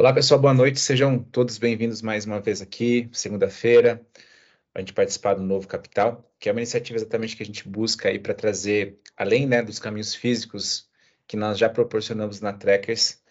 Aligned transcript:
Olá, 0.00 0.14
pessoal, 0.14 0.40
boa 0.40 0.54
noite. 0.54 0.80
Sejam 0.80 1.18
todos 1.22 1.58
bem-vindos 1.58 2.00
mais 2.00 2.24
uma 2.24 2.40
vez 2.40 2.62
aqui, 2.62 3.10
segunda-feira, 3.12 4.00
a 4.74 4.78
gente 4.78 4.94
participar 4.94 5.34
do 5.34 5.42
Novo 5.42 5.68
Capital, 5.68 6.26
que 6.38 6.48
é 6.48 6.52
uma 6.52 6.60
iniciativa 6.60 6.96
exatamente 6.96 7.36
que 7.36 7.42
a 7.42 7.46
gente 7.46 7.68
busca 7.68 8.08
aí 8.08 8.18
para 8.18 8.32
trazer, 8.32 8.98
além 9.14 9.46
né, 9.46 9.60
dos 9.60 9.78
caminhos 9.78 10.14
físicos 10.14 10.88
que 11.26 11.36
nós 11.36 11.58
já 11.58 11.68
proporcionamos 11.68 12.40
na 12.40 12.50
Trackers, 12.50 13.22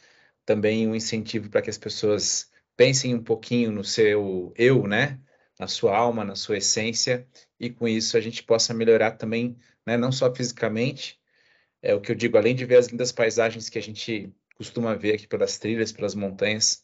também 0.46 0.88
um 0.88 0.94
incentivo 0.94 1.50
para 1.50 1.64
que 1.64 1.72
as 1.72 1.78
pessoas 1.80 2.52
pensem 2.78 3.16
um 3.16 3.24
pouquinho 3.24 3.72
no 3.72 3.84
seu 3.84 4.54
eu, 4.56 4.86
né? 4.86 5.20
Na 5.60 5.66
sua 5.66 5.98
alma, 5.98 6.24
na 6.24 6.36
sua 6.36 6.60
essência, 6.60 7.28
e 7.60 7.72
com 7.72 7.88
isso 7.88 8.16
a 8.16 8.22
gente 8.22 8.44
possa 8.44 8.76
melhorar 8.76 9.14
também, 9.14 9.58
né, 9.88 9.98
não 9.98 10.12
só 10.12 10.32
fisicamente, 10.32 11.20
é 11.82 11.96
o 11.96 12.00
que 12.00 12.12
eu 12.12 12.16
digo, 12.16 12.38
além 12.38 12.54
de 12.54 12.64
ver 12.64 12.78
as 12.78 12.90
lindas 12.90 13.12
paisagens 13.12 13.70
que 13.70 13.80
a 13.80 13.82
gente 13.82 14.32
costuma 14.60 14.94
ver 14.94 15.16
aqui 15.16 15.26
pelas 15.26 15.58
trilhas, 15.58 15.94
pelas 15.94 16.14
montanhas, 16.14 16.84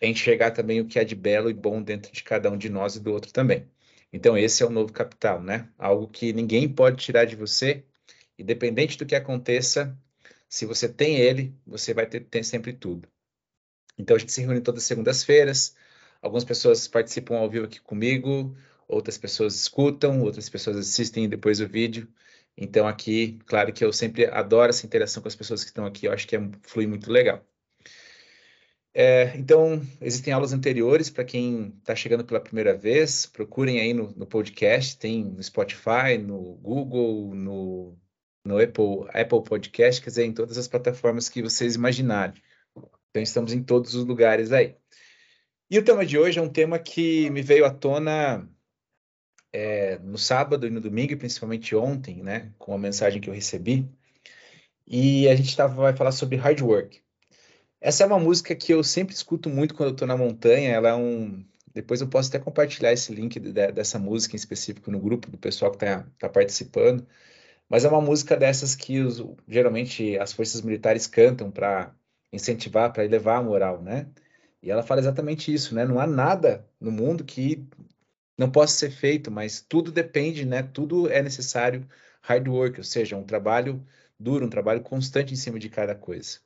é 0.00 0.08
enxergar 0.08 0.50
também 0.50 0.80
o 0.80 0.86
que 0.86 0.98
há 0.98 1.04
de 1.04 1.14
belo 1.14 1.48
e 1.48 1.54
bom 1.54 1.80
dentro 1.80 2.12
de 2.12 2.24
cada 2.24 2.50
um 2.50 2.58
de 2.58 2.68
nós 2.68 2.96
e 2.96 3.00
do 3.00 3.12
outro 3.12 3.32
também. 3.32 3.64
Então, 4.12 4.36
esse 4.36 4.62
é 4.62 4.66
o 4.66 4.70
novo 4.70 4.92
capital, 4.92 5.40
né? 5.40 5.68
Algo 5.78 6.08
que 6.08 6.32
ninguém 6.32 6.68
pode 6.68 6.96
tirar 7.02 7.24
de 7.24 7.36
você, 7.36 7.84
independente 8.36 8.98
do 8.98 9.06
que 9.06 9.14
aconteça, 9.14 9.96
se 10.48 10.66
você 10.66 10.88
tem 10.88 11.16
ele, 11.16 11.54
você 11.64 11.94
vai 11.94 12.06
ter, 12.06 12.20
ter 12.24 12.42
sempre 12.42 12.72
tudo. 12.72 13.08
Então, 13.96 14.16
a 14.16 14.18
gente 14.18 14.32
se 14.32 14.40
reúne 14.40 14.60
todas 14.60 14.82
as 14.82 14.88
segundas-feiras, 14.88 15.76
algumas 16.20 16.44
pessoas 16.44 16.88
participam 16.88 17.36
ao 17.36 17.48
vivo 17.48 17.66
aqui 17.66 17.80
comigo, 17.80 18.56
outras 18.88 19.16
pessoas 19.16 19.54
escutam, 19.54 20.22
outras 20.22 20.48
pessoas 20.48 20.76
assistem 20.76 21.28
depois 21.28 21.60
o 21.60 21.68
vídeo. 21.68 22.08
Então, 22.56 22.86
aqui, 22.86 23.38
claro 23.46 23.72
que 23.72 23.84
eu 23.84 23.92
sempre 23.92 24.26
adoro 24.26 24.70
essa 24.70 24.86
interação 24.86 25.22
com 25.22 25.28
as 25.28 25.34
pessoas 25.36 25.62
que 25.64 25.70
estão 25.70 25.86
aqui, 25.86 26.06
eu 26.06 26.12
acho 26.12 26.26
que 26.26 26.36
é, 26.36 26.40
flui 26.62 26.86
muito 26.86 27.10
legal. 27.10 27.44
É, 28.94 29.34
então, 29.38 29.80
existem 30.02 30.34
aulas 30.34 30.52
anteriores 30.52 31.08
para 31.08 31.24
quem 31.24 31.74
está 31.78 31.96
chegando 31.96 32.24
pela 32.24 32.40
primeira 32.40 32.76
vez, 32.76 33.24
procurem 33.24 33.80
aí 33.80 33.94
no, 33.94 34.12
no, 34.14 34.26
podcast, 34.26 34.98
tem 34.98 35.24
no 35.24 35.42
Spotify, 35.42 36.18
no 36.20 36.56
Google, 36.56 37.34
no, 37.34 37.98
no 38.44 38.58
Apple, 38.58 39.08
Apple 39.08 39.42
Podcast, 39.44 40.02
quer 40.02 40.10
dizer, 40.10 40.24
em 40.24 40.32
todas 40.34 40.58
as 40.58 40.68
plataformas 40.68 41.28
que 41.30 41.42
vocês 41.42 41.74
imaginarem. 41.74 42.34
Então, 43.10 43.22
estamos 43.22 43.52
em 43.52 43.62
todos 43.62 43.94
os 43.94 44.04
lugares 44.04 44.52
aí. 44.52 44.76
E 45.70 45.78
o 45.78 45.84
tema 45.84 46.04
de 46.04 46.18
hoje 46.18 46.38
é 46.38 46.42
um 46.42 46.50
tema 46.50 46.78
que 46.78 47.30
me 47.30 47.40
veio 47.40 47.64
à 47.64 47.70
tona 47.70 48.46
é, 49.52 49.98
no 49.98 50.18
sábado 50.18 50.66
e 50.66 50.70
no 50.70 50.80
domingo, 50.80 51.16
principalmente 51.16 51.74
ontem, 51.76 52.22
né, 52.22 52.50
com 52.58 52.74
a 52.74 52.78
mensagem 52.78 53.20
que 53.20 53.28
eu 53.28 53.34
recebi, 53.34 53.88
e 54.86 55.28
a 55.28 55.34
gente 55.34 55.56
tava, 55.56 55.74
vai 55.74 55.94
falar 55.94 56.12
sobre 56.12 56.36
hard 56.36 56.60
work. 56.60 57.00
Essa 57.80 58.04
é 58.04 58.06
uma 58.06 58.18
música 58.18 58.54
que 58.54 58.72
eu 58.72 58.82
sempre 58.84 59.14
escuto 59.14 59.48
muito 59.50 59.74
quando 59.74 59.90
eu 59.90 59.92
estou 59.94 60.08
na 60.08 60.16
montanha, 60.16 60.70
ela 60.70 60.90
é 60.90 60.94
um... 60.94 61.44
Depois 61.74 62.00
eu 62.00 62.08
posso 62.08 62.28
até 62.28 62.38
compartilhar 62.38 62.92
esse 62.92 63.12
link 63.14 63.40
de, 63.40 63.52
dessa 63.52 63.98
música 63.98 64.36
em 64.36 64.38
específico 64.38 64.90
no 64.90 65.00
grupo 65.00 65.30
do 65.30 65.38
pessoal 65.38 65.70
que 65.70 65.78
está 65.78 66.06
tá 66.18 66.28
participando, 66.28 67.06
mas 67.68 67.84
é 67.84 67.88
uma 67.88 68.00
música 68.00 68.36
dessas 68.36 68.74
que 68.76 69.00
os, 69.00 69.24
geralmente 69.48 70.18
as 70.18 70.32
forças 70.32 70.60
militares 70.60 71.06
cantam 71.06 71.50
para 71.50 71.94
incentivar, 72.32 72.92
para 72.92 73.04
elevar 73.04 73.38
a 73.38 73.42
moral, 73.42 73.82
né? 73.82 74.06
E 74.62 74.70
ela 74.70 74.82
fala 74.82 75.00
exatamente 75.00 75.52
isso, 75.52 75.74
né? 75.74 75.84
Não 75.84 75.98
há 75.98 76.06
nada 76.06 76.66
no 76.80 76.92
mundo 76.92 77.24
que 77.24 77.66
não 78.36 78.50
possa 78.50 78.76
ser 78.76 78.90
feito, 78.90 79.30
mas 79.30 79.60
tudo 79.60 79.92
depende, 79.92 80.44
né? 80.44 80.62
Tudo 80.62 81.08
é 81.10 81.22
necessário 81.22 81.86
hard 82.22 82.48
work, 82.48 82.78
ou 82.78 82.84
seja, 82.84 83.16
um 83.16 83.24
trabalho 83.24 83.86
duro, 84.18 84.46
um 84.46 84.50
trabalho 84.50 84.80
constante 84.82 85.32
em 85.32 85.36
cima 85.36 85.58
de 85.58 85.68
cada 85.68 85.94
coisa. 85.94 86.38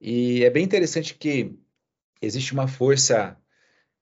E 0.00 0.44
é 0.44 0.50
bem 0.50 0.64
interessante 0.64 1.14
que 1.14 1.58
existe 2.20 2.52
uma 2.52 2.68
força 2.68 3.36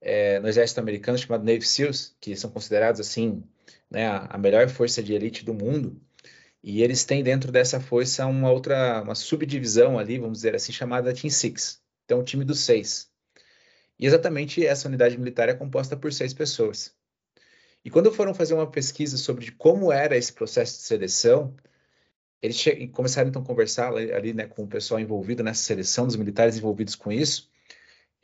é, 0.01 0.39
no 0.41 0.49
exército 0.49 0.81
americano 0.81 1.19
chamada 1.19 1.45
Navy 1.45 1.63
SEALs, 1.67 2.17
que 2.21 2.37
são 2.37 2.51
considerados 2.51 3.01
assim, 3.01 3.43
né, 3.91 4.07
a 4.09 4.37
melhor 4.39 4.69
força 4.69 5.03
de 5.03 5.15
elite 5.15 5.45
do 5.45 5.55
mundo. 5.55 6.01
E 6.63 6.83
eles 6.83 7.05
têm 7.05 7.23
dentro 7.25 7.51
dessa 7.51 7.81
força 7.81 8.27
uma 8.27 8.51
outra, 8.51 9.03
uma 9.03 9.15
subdivisão 9.15 9.99
ali, 9.99 10.19
vamos 10.19 10.39
dizer 10.39 10.55
assim, 10.55 10.73
chamada 10.73 11.13
Team 11.13 11.31
Six. 11.31 11.81
Então, 12.05 12.21
o 12.21 12.25
time 12.25 12.45
dos 12.45 12.61
seis. 12.61 13.11
E 13.99 14.07
exatamente 14.07 14.65
essa 14.65 14.89
unidade 14.89 15.19
militar 15.19 15.49
é 15.49 15.55
composta 15.55 15.97
por 15.97 16.13
seis 16.13 16.33
pessoas. 16.33 16.95
E 17.85 17.91
quando 17.91 18.13
foram 18.13 18.33
fazer 18.33 18.55
uma 18.55 18.71
pesquisa 18.71 19.17
sobre 19.17 19.51
como 19.53 19.93
era 19.93 20.17
esse 20.17 20.33
processo 20.33 20.79
de 20.79 20.85
seleção, 20.85 21.57
eles 22.41 22.65
começaram 22.93 23.29
então 23.29 23.43
a 23.43 23.45
conversar 23.45 23.93
ali, 23.93 24.33
né, 24.33 24.47
com 24.47 24.65
o 24.65 24.69
pessoal 24.69 25.01
envolvido 25.01 25.43
nessa 25.43 25.63
seleção, 25.63 26.07
dos 26.07 26.17
militares 26.17 26.57
envolvidos 26.57 26.95
com 26.95 27.11
isso. 27.11 27.51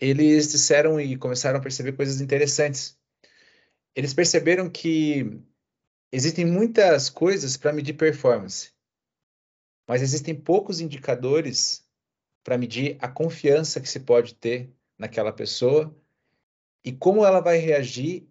Eles 0.00 0.50
disseram 0.50 1.00
e 1.00 1.16
começaram 1.16 1.58
a 1.58 1.62
perceber 1.62 1.92
coisas 1.92 2.20
interessantes. 2.20 2.98
Eles 3.94 4.14
perceberam 4.14 4.70
que 4.70 5.40
existem 6.12 6.44
muitas 6.44 7.10
coisas 7.10 7.56
para 7.56 7.72
medir 7.72 7.94
performance, 7.94 8.72
mas 9.86 10.02
existem 10.02 10.34
poucos 10.34 10.80
indicadores 10.80 11.84
para 12.44 12.58
medir 12.58 12.96
a 13.00 13.08
confiança 13.08 13.80
que 13.80 13.88
se 13.88 14.00
pode 14.00 14.34
ter 14.34 14.72
naquela 14.96 15.32
pessoa 15.32 15.94
e 16.84 16.92
como 16.92 17.24
ela 17.24 17.40
vai 17.40 17.58
reagir 17.58 18.28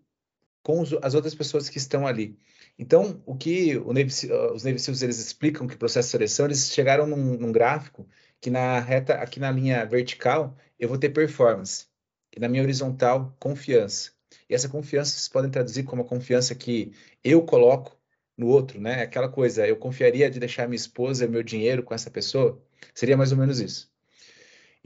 com 0.67 0.81
os, 0.81 0.91
as 1.01 1.13
outras 1.13 1.33
pessoas 1.33 1.69
que 1.69 1.77
estão 1.77 2.05
ali. 2.05 2.37
Então, 2.77 3.23
o 3.25 3.37
que 3.37 3.77
o 3.77 3.93
Navy, 3.93 4.11
os 4.53 4.65
Navy 4.65 4.77
Seals 4.79 5.01
eles 5.01 5.17
explicam 5.17 5.65
que 5.65 5.75
o 5.75 5.77
processo 5.77 6.09
de 6.09 6.11
seleção, 6.11 6.45
eles 6.45 6.73
chegaram 6.73 7.07
num, 7.07 7.37
num, 7.37 7.53
gráfico 7.53 8.05
que 8.41 8.49
na 8.49 8.77
reta, 8.77 9.13
aqui 9.13 9.39
na 9.39 9.49
linha 9.49 9.85
vertical, 9.85 10.57
eu 10.77 10.89
vou 10.89 10.97
ter 10.97 11.09
performance, 11.11 11.85
e 12.35 12.39
na 12.41 12.49
minha 12.49 12.61
horizontal, 12.61 13.33
confiança. 13.39 14.11
E 14.49 14.53
essa 14.53 14.67
confiança 14.67 15.11
vocês 15.11 15.29
podem 15.29 15.49
traduzir 15.49 15.83
como 15.83 16.01
a 16.01 16.05
confiança 16.05 16.53
que 16.53 16.91
eu 17.23 17.45
coloco 17.45 17.97
no 18.37 18.47
outro, 18.47 18.81
né? 18.81 19.03
Aquela 19.03 19.29
coisa, 19.29 19.65
eu 19.65 19.77
confiaria 19.77 20.29
de 20.29 20.37
deixar 20.37 20.67
minha 20.67 20.75
esposa, 20.75 21.25
meu 21.27 21.43
dinheiro 21.43 21.81
com 21.81 21.93
essa 21.93 22.11
pessoa? 22.11 22.61
Seria 22.93 23.15
mais 23.15 23.31
ou 23.31 23.37
menos 23.37 23.61
isso. 23.61 23.89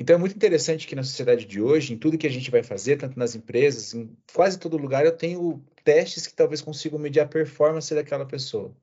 Então 0.01 0.15
é 0.15 0.17
muito 0.17 0.35
interessante 0.35 0.87
que 0.87 0.95
na 0.95 1.03
sociedade 1.03 1.45
de 1.45 1.61
hoje, 1.61 1.93
em 1.93 1.97
tudo 1.97 2.17
que 2.17 2.25
a 2.25 2.29
gente 2.31 2.49
vai 2.49 2.63
fazer, 2.63 2.97
tanto 2.97 3.19
nas 3.19 3.35
empresas, 3.35 3.93
em 3.93 4.17
quase 4.33 4.57
todo 4.57 4.75
lugar, 4.75 5.05
eu 5.05 5.15
tenho 5.15 5.63
testes 5.83 6.25
que 6.25 6.33
talvez 6.33 6.59
consigam 6.59 6.97
medir 6.97 7.19
a 7.19 7.27
performance 7.27 7.93
daquela 7.93 8.25
pessoa. 8.25 8.75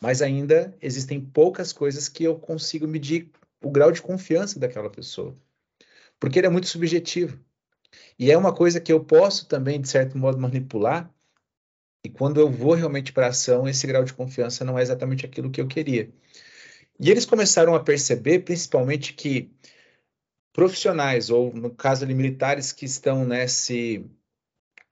Mas 0.00 0.22
ainda 0.22 0.74
existem 0.80 1.20
poucas 1.20 1.70
coisas 1.70 2.08
que 2.08 2.24
eu 2.24 2.38
consigo 2.38 2.88
medir 2.88 3.30
o 3.62 3.70
grau 3.70 3.92
de 3.92 4.00
confiança 4.00 4.58
daquela 4.58 4.88
pessoa. 4.88 5.36
Porque 6.18 6.38
ele 6.38 6.46
é 6.46 6.50
muito 6.50 6.66
subjetivo. 6.66 7.38
E 8.18 8.30
é 8.32 8.38
uma 8.38 8.54
coisa 8.54 8.80
que 8.80 8.90
eu 8.90 9.04
posso 9.04 9.46
também, 9.46 9.78
de 9.78 9.88
certo 9.90 10.16
modo, 10.16 10.38
manipular. 10.38 11.12
E 12.02 12.08
quando 12.08 12.40
eu 12.40 12.50
vou 12.50 12.72
realmente 12.72 13.12
para 13.12 13.26
a 13.26 13.28
ação, 13.28 13.68
esse 13.68 13.86
grau 13.86 14.02
de 14.02 14.14
confiança 14.14 14.64
não 14.64 14.78
é 14.78 14.82
exatamente 14.82 15.26
aquilo 15.26 15.50
que 15.50 15.60
eu 15.60 15.68
queria. 15.68 16.10
E 16.98 17.10
eles 17.10 17.26
começaram 17.26 17.74
a 17.74 17.84
perceber, 17.84 18.38
principalmente, 18.38 19.12
que 19.12 19.52
profissionais, 20.52 21.30
ou 21.30 21.52
no 21.54 21.70
caso 21.70 22.06
de 22.06 22.14
militares 22.14 22.72
que 22.72 22.84
estão 22.84 23.24
né, 23.24 23.46
se 23.46 24.04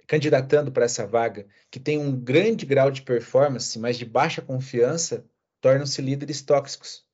candidatando 0.07 0.73
para 0.73 0.87
essa 0.87 1.07
vaga, 1.07 1.47
que 1.71 1.79
tem 1.79 1.99
um 1.99 2.19
grande 2.19 2.67
grau 2.67 2.91
de 2.91 3.03
performance, 3.03 3.79
mas 3.79 3.97
de 3.97 4.05
baixa 4.05 4.43
confiança, 4.43 5.25
tornam-se 5.61 6.03
líderes 6.03 6.43
tóxicos. 6.43 7.05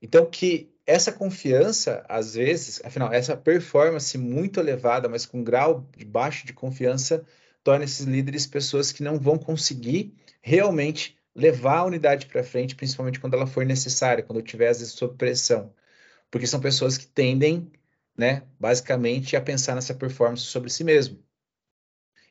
Então, 0.00 0.26
que 0.26 0.72
essa 0.86 1.10
confiança, 1.10 2.04
às 2.08 2.34
vezes, 2.34 2.80
afinal, 2.84 3.12
essa 3.12 3.36
performance 3.36 4.16
muito 4.16 4.60
elevada, 4.60 5.08
mas 5.08 5.26
com 5.26 5.42
grau 5.42 5.88
de 5.96 6.04
baixo 6.04 6.46
de 6.46 6.52
confiança, 6.52 7.26
torna 7.64 7.84
esses 7.84 8.06
líderes 8.06 8.46
pessoas 8.46 8.92
que 8.92 9.02
não 9.02 9.18
vão 9.18 9.36
conseguir 9.36 10.14
realmente 10.40 11.18
levar 11.34 11.78
a 11.78 11.84
unidade 11.84 12.26
para 12.26 12.44
frente, 12.44 12.76
principalmente 12.76 13.18
quando 13.18 13.34
ela 13.34 13.46
for 13.46 13.66
necessária, 13.66 14.22
quando 14.22 14.40
tiver, 14.42 14.68
às 14.68 14.78
vezes, 14.78 14.94
sob 14.94 15.16
pressão 15.16 15.74
porque 16.36 16.46
são 16.46 16.60
pessoas 16.60 16.98
que 16.98 17.06
tendem, 17.06 17.72
né, 18.14 18.42
basicamente, 18.60 19.34
a 19.36 19.40
pensar 19.40 19.74
nessa 19.74 19.94
performance 19.94 20.42
sobre 20.42 20.68
si 20.68 20.84
mesmo. 20.84 21.18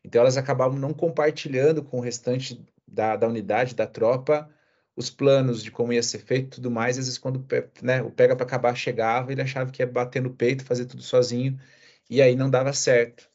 Então, 0.03 0.21
elas 0.21 0.37
acabavam 0.37 0.77
não 0.77 0.93
compartilhando 0.93 1.83
com 1.83 1.97
o 1.97 2.01
restante 2.01 2.63
da, 2.87 3.15
da 3.15 3.27
unidade, 3.27 3.73
da 3.73 3.87
tropa, 3.87 4.47
os 4.95 5.09
planos 5.09 5.63
de 5.63 5.71
como 5.71 5.91
ia 5.91 6.03
ser 6.03 6.19
feito 6.19 6.57
tudo 6.57 6.69
mais. 6.69 6.99
Às 6.99 7.05
vezes, 7.05 7.17
quando 7.17 7.43
né, 7.81 8.03
o 8.03 8.11
pega 8.11 8.35
para 8.35 8.45
acabar 8.45 8.75
chegava, 8.75 9.31
ele 9.31 9.41
achava 9.41 9.71
que 9.71 9.81
ia 9.81 9.87
bater 9.87 10.21
no 10.21 10.35
peito, 10.35 10.63
fazer 10.63 10.85
tudo 10.85 11.01
sozinho, 11.01 11.59
e 12.07 12.21
aí 12.21 12.35
não 12.35 12.47
dava 12.47 12.73
certo. 12.73 13.27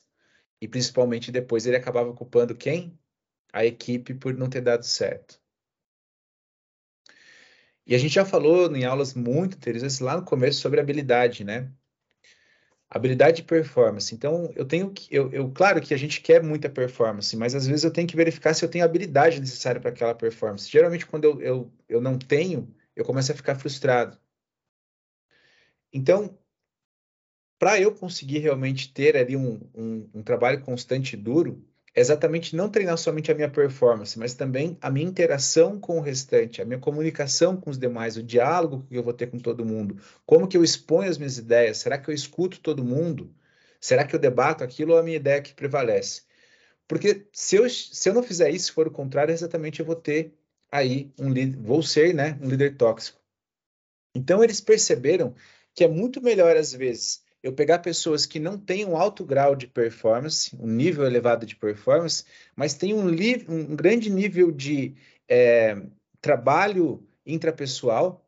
E 0.61 0.69
principalmente 0.69 1.33
depois 1.33 1.67
ele 1.67 1.77
acabava 1.77 2.15
culpando 2.15 2.55
quem? 2.55 2.97
A 3.53 3.67
equipe 3.67 4.15
por 4.15 4.35
não 4.35 4.49
ter 4.49 4.61
dado 4.61 4.85
certo. 4.85 5.41
E 7.91 7.95
a 7.97 7.99
gente 7.99 8.15
já 8.15 8.25
falou 8.25 8.73
em 8.77 8.85
aulas 8.85 9.15
muito 9.15 9.57
interessantes 9.57 9.99
lá 9.99 10.17
no 10.17 10.25
começo 10.25 10.61
sobre 10.61 10.79
habilidade, 10.79 11.43
né? 11.43 11.73
Habilidade 12.89 13.41
e 13.41 13.45
performance. 13.45 14.15
Então, 14.15 14.49
eu 14.55 14.65
tenho 14.65 14.93
que, 14.93 15.09
eu, 15.13 15.29
eu, 15.33 15.51
claro 15.51 15.81
que 15.81 15.93
a 15.93 15.97
gente 15.97 16.21
quer 16.21 16.41
muita 16.41 16.71
performance, 16.71 17.37
mas 17.37 17.53
às 17.53 17.67
vezes 17.67 17.83
eu 17.83 17.93
tenho 17.93 18.07
que 18.07 18.15
verificar 18.15 18.55
se 18.55 18.65
eu 18.65 18.69
tenho 18.69 18.85
a 18.85 18.87
habilidade 18.87 19.41
necessária 19.41 19.81
para 19.81 19.91
aquela 19.91 20.15
performance. 20.15 20.71
Geralmente, 20.71 21.05
quando 21.05 21.25
eu, 21.25 21.43
eu, 21.43 21.73
eu 21.89 22.01
não 22.01 22.17
tenho, 22.17 22.73
eu 22.95 23.05
começo 23.05 23.33
a 23.33 23.35
ficar 23.35 23.57
frustrado. 23.57 24.17
Então, 25.93 26.39
para 27.59 27.81
eu 27.81 27.93
conseguir 27.93 28.39
realmente 28.39 28.93
ter 28.93 29.17
ali 29.17 29.37
um, 29.37 29.61
um, 29.75 30.11
um 30.15 30.23
trabalho 30.23 30.61
constante 30.61 31.15
e 31.15 31.17
duro, 31.17 31.69
exatamente 31.95 32.55
não 32.55 32.69
treinar 32.69 32.97
somente 32.97 33.33
a 33.33 33.35
minha 33.35 33.51
performance, 33.51 34.19
mas 34.19 34.35
também 34.35 34.77
a 34.81 34.91
minha 34.91 35.07
interação 35.07 35.79
com 35.79 35.99
o 35.99 36.01
restante, 36.01 36.63
a 36.63 36.65
minha 36.65 36.79
comunicação 36.79 37.57
com 37.57 37.71
os 37.71 37.79
demais, 37.79 38.17
o 38.17 38.23
diálogo 38.23 38.87
que 38.89 38.97
eu 38.97 39.03
vou 39.03 39.13
ter 39.13 39.27
com 39.29 39.39
todo 39.39 39.65
mundo, 39.65 40.01
como 40.25 40.47
que 40.47 40.57
eu 40.57 40.65
exponho 40.65 41.11
as 41.11 41.19
minhas 41.19 41.39
ideias, 41.39 41.79
será 41.79 41.99
que 41.99 42.09
eu 42.09 42.15
escuto 42.15 42.61
todo 42.61 42.85
mundo? 42.85 43.35
Será 43.81 44.05
que 44.07 44.15
eu 44.15 44.21
debato 44.21 44.63
aquilo 44.63 44.93
ou 44.93 44.99
a 44.99 45.03
minha 45.03 45.17
ideia 45.17 45.41
que 45.43 45.55
prevalece? 45.55 46.23
Porque 46.87 47.27
se 47.33 47.57
eu, 47.57 47.69
se 47.69 48.09
eu 48.09 48.15
não 48.15 48.23
fizer 48.23 48.51
isso, 48.51 48.67
se 48.67 48.73
for 48.73 48.87
o 48.87 48.91
contrário, 48.91 49.33
exatamente 49.33 49.81
eu 49.81 49.87
vou 49.87 49.97
ter 49.97 50.35
aí 50.71 51.13
um 51.19 51.31
líder, 51.31 51.59
vou 51.59 51.83
ser 51.83 52.15
né, 52.15 52.39
um 52.43 52.49
líder 52.49 52.77
tóxico. 52.77 53.21
Então 54.15 54.43
eles 54.43 54.61
perceberam 54.61 55.35
que 55.75 55.85
é 55.85 55.89
muito 55.89 56.21
melhor, 56.21 56.57
às 56.57 56.73
vezes, 56.73 57.23
eu 57.43 57.53
pegar 57.55 57.79
pessoas 57.79 58.27
que 58.27 58.39
não 58.39 58.59
têm 58.59 58.85
um 58.85 58.97
alto 58.97 59.25
grau 59.25 59.57
de 59.57 59.67
performance, 59.67 60.55
um 60.57 60.67
nível 60.67 61.05
elevado 61.05 61.47
de 61.47 61.57
performance, 61.57 62.25
mas 62.55 62.75
têm 62.75 62.93
um, 62.93 63.09
um 63.49 63.77
grande 63.77 64.11
nível 64.11 64.53
de 64.53 64.95
é, 65.29 65.75
trabalho 66.21 67.07
intrapessoal 67.25 68.25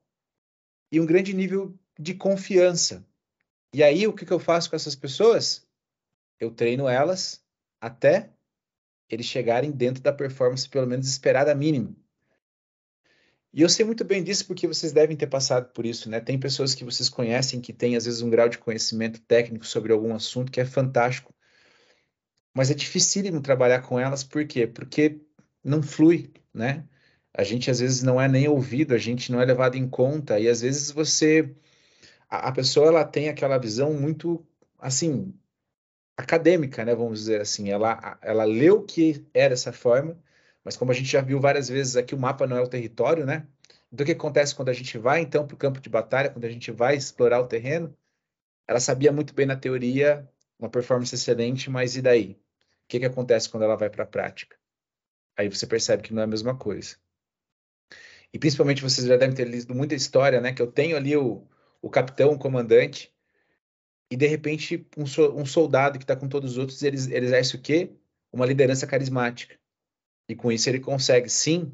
e 0.90 1.00
um 1.00 1.06
grande 1.06 1.34
nível 1.34 1.74
de 1.98 2.14
confiança. 2.14 3.06
E 3.74 3.82
aí, 3.82 4.06
o 4.06 4.12
que, 4.12 4.24
que 4.24 4.32
eu 4.32 4.38
faço 4.38 4.70
com 4.70 4.76
essas 4.76 4.94
pessoas? 4.94 5.66
Eu 6.40 6.50
treino 6.50 6.88
elas 6.88 7.42
até 7.80 8.30
eles 9.08 9.26
chegarem 9.26 9.70
dentro 9.70 10.02
da 10.02 10.12
performance, 10.12 10.68
pelo 10.68 10.86
menos 10.86 11.06
esperada 11.06 11.54
mínima. 11.54 11.94
E 13.54 13.60
eu 13.60 13.68
sei 13.68 13.84
muito 13.84 14.02
bem 14.02 14.24
disso 14.24 14.46
porque 14.46 14.66
vocês 14.66 14.92
devem 14.92 15.16
ter 15.16 15.26
passado 15.26 15.70
por 15.72 15.84
isso, 15.84 16.08
né? 16.08 16.20
Tem 16.20 16.38
pessoas 16.40 16.74
que 16.74 16.84
vocês 16.84 17.08
conhecem 17.10 17.60
que 17.60 17.72
têm, 17.72 17.96
às 17.96 18.06
vezes, 18.06 18.22
um 18.22 18.30
grau 18.30 18.48
de 18.48 18.56
conhecimento 18.56 19.20
técnico 19.20 19.66
sobre 19.66 19.92
algum 19.92 20.14
assunto 20.14 20.50
que 20.50 20.60
é 20.60 20.64
fantástico. 20.64 21.34
Mas 22.54 22.70
é 22.70 22.74
dificílimo 22.74 23.42
trabalhar 23.42 23.82
com 23.82 24.00
elas, 24.00 24.24
por 24.24 24.46
quê? 24.46 24.66
Porque 24.66 25.20
não 25.62 25.82
flui, 25.82 26.32
né? 26.52 26.86
A 27.34 27.44
gente, 27.44 27.70
às 27.70 27.80
vezes, 27.80 28.02
não 28.02 28.20
é 28.20 28.28
nem 28.28 28.48
ouvido, 28.48 28.94
a 28.94 28.98
gente 28.98 29.30
não 29.30 29.40
é 29.40 29.44
levado 29.44 29.76
em 29.76 29.88
conta, 29.88 30.38
e 30.40 30.48
às 30.48 30.62
vezes 30.62 30.90
você. 30.90 31.54
A, 32.28 32.52
pessoa, 32.52 32.88
ela 32.88 33.04
tem 33.04 33.28
aquela 33.28 33.58
visão 33.58 33.92
muito, 33.94 34.46
assim, 34.78 35.34
acadêmica, 36.16 36.84
né? 36.84 36.94
Vamos 36.94 37.20
dizer 37.20 37.40
assim. 37.42 37.70
Ela, 37.70 38.18
ela 38.22 38.44
leu 38.44 38.82
que 38.84 39.26
era 39.34 39.54
essa 39.54 39.72
forma 39.72 40.18
mas 40.64 40.76
como 40.76 40.90
a 40.92 40.94
gente 40.94 41.08
já 41.08 41.20
viu 41.20 41.40
várias 41.40 41.68
vezes 41.68 41.96
aqui, 41.96 42.14
o 42.14 42.18
mapa 42.18 42.46
não 42.46 42.56
é 42.56 42.60
o 42.60 42.68
território, 42.68 43.26
né? 43.26 43.46
Então, 43.92 44.04
o 44.04 44.06
que 44.06 44.12
acontece 44.12 44.54
quando 44.54 44.68
a 44.70 44.72
gente 44.72 44.96
vai, 44.96 45.20
então, 45.20 45.46
para 45.46 45.54
o 45.54 45.58
campo 45.58 45.80
de 45.80 45.90
batalha, 45.90 46.30
quando 46.30 46.44
a 46.44 46.50
gente 46.50 46.70
vai 46.70 46.96
explorar 46.96 47.40
o 47.40 47.46
terreno? 47.46 47.94
Ela 48.66 48.80
sabia 48.80 49.12
muito 49.12 49.34
bem 49.34 49.44
na 49.46 49.56
teoria, 49.56 50.28
uma 50.58 50.70
performance 50.70 51.14
excelente, 51.14 51.68
mas 51.68 51.96
e 51.96 52.02
daí? 52.02 52.32
O 52.84 52.88
que, 52.88 53.00
que 53.00 53.06
acontece 53.06 53.48
quando 53.48 53.64
ela 53.64 53.76
vai 53.76 53.90
para 53.90 54.04
a 54.04 54.06
prática? 54.06 54.56
Aí 55.36 55.48
você 55.48 55.66
percebe 55.66 56.02
que 56.02 56.14
não 56.14 56.22
é 56.22 56.24
a 56.24 56.28
mesma 56.28 56.56
coisa. 56.56 56.96
E 58.32 58.38
principalmente 58.38 58.82
vocês 58.82 59.06
já 59.06 59.16
devem 59.16 59.34
ter 59.34 59.46
lido 59.46 59.74
muita 59.74 59.94
história, 59.94 60.40
né? 60.40 60.52
Que 60.52 60.62
eu 60.62 60.70
tenho 60.70 60.96
ali 60.96 61.16
o, 61.16 61.46
o 61.82 61.90
capitão, 61.90 62.32
o 62.32 62.38
comandante, 62.38 63.12
e 64.10 64.16
de 64.16 64.26
repente 64.26 64.86
um, 64.96 65.06
so, 65.06 65.34
um 65.34 65.44
soldado 65.44 65.98
que 65.98 66.04
está 66.04 66.14
com 66.14 66.28
todos 66.28 66.52
os 66.52 66.58
outros, 66.58 66.82
ele, 66.82 66.96
ele 67.14 67.26
exerce 67.26 67.56
o 67.56 67.60
quê? 67.60 67.92
Uma 68.32 68.46
liderança 68.46 68.86
carismática. 68.86 69.58
E 70.28 70.34
com 70.34 70.50
isso 70.52 70.68
ele 70.68 70.80
consegue, 70.80 71.28
sim, 71.28 71.72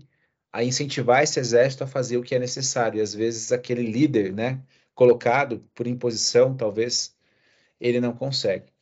a 0.52 0.64
incentivar 0.64 1.22
esse 1.22 1.38
exército 1.38 1.84
a 1.84 1.86
fazer 1.86 2.16
o 2.16 2.22
que 2.22 2.34
é 2.34 2.38
necessário. 2.38 2.98
E 2.98 3.02
às 3.02 3.14
vezes 3.14 3.52
aquele 3.52 3.82
líder, 3.82 4.32
né, 4.32 4.62
colocado 4.94 5.64
por 5.74 5.86
imposição, 5.86 6.56
talvez, 6.56 7.16
ele 7.80 8.00
não 8.00 8.12
consegue. 8.12 8.72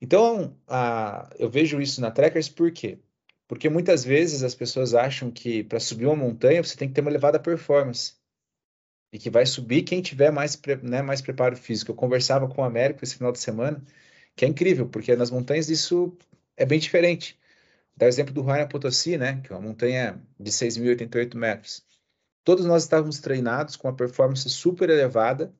Então, 0.00 0.56
a, 0.66 1.28
eu 1.38 1.50
vejo 1.50 1.80
isso 1.80 2.00
na 2.00 2.10
Trekkers 2.10 2.48
por 2.48 2.70
quê? 2.70 2.98
Porque 3.48 3.68
muitas 3.68 4.04
vezes 4.04 4.42
as 4.42 4.54
pessoas 4.54 4.94
acham 4.94 5.30
que 5.30 5.64
para 5.64 5.80
subir 5.80 6.06
uma 6.06 6.14
montanha 6.16 6.62
você 6.62 6.76
tem 6.76 6.88
que 6.88 6.94
ter 6.94 7.00
uma 7.00 7.10
elevada 7.10 7.40
performance. 7.40 8.14
E 9.12 9.18
que 9.18 9.30
vai 9.30 9.46
subir 9.46 9.82
quem 9.82 10.02
tiver 10.02 10.30
mais, 10.30 10.60
né, 10.82 11.00
mais 11.02 11.22
preparo 11.22 11.56
físico. 11.56 11.90
Eu 11.90 11.96
conversava 11.96 12.46
com 12.46 12.60
o 12.60 12.64
Américo 12.64 13.02
esse 13.02 13.16
final 13.16 13.32
de 13.32 13.40
semana, 13.40 13.82
que 14.36 14.44
é 14.44 14.48
incrível, 14.48 14.86
porque 14.88 15.16
nas 15.16 15.30
montanhas 15.30 15.70
isso 15.70 16.16
é 16.56 16.66
bem 16.66 16.78
diferente. 16.78 17.38
Dá 17.98 18.06
o 18.06 18.08
exemplo 18.08 18.32
do 18.32 18.42
Huayna 18.42 18.68
Potosí, 18.68 19.18
né, 19.18 19.40
que 19.40 19.52
é 19.52 19.56
uma 19.56 19.66
montanha 19.66 20.22
de 20.38 20.52
6.088 20.52 21.34
metros. 21.34 21.84
Todos 22.44 22.64
nós 22.64 22.84
estávamos 22.84 23.18
treinados 23.18 23.74
com 23.74 23.88
uma 23.88 23.96
performance 23.96 24.48
super 24.48 24.88
elevada, 24.88 25.52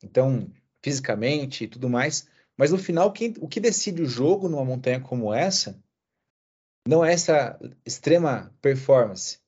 então, 0.00 0.48
fisicamente 0.80 1.64
e 1.64 1.66
tudo 1.66 1.90
mais, 1.90 2.28
mas 2.56 2.70
no 2.70 2.78
final, 2.78 3.12
quem, 3.12 3.34
o 3.40 3.48
que 3.48 3.58
decide 3.58 4.00
o 4.00 4.06
jogo 4.06 4.48
numa 4.48 4.64
montanha 4.64 5.00
como 5.00 5.34
essa 5.34 5.76
não 6.86 7.04
é 7.04 7.12
essa 7.12 7.58
extrema 7.84 8.54
performance, 8.62 9.40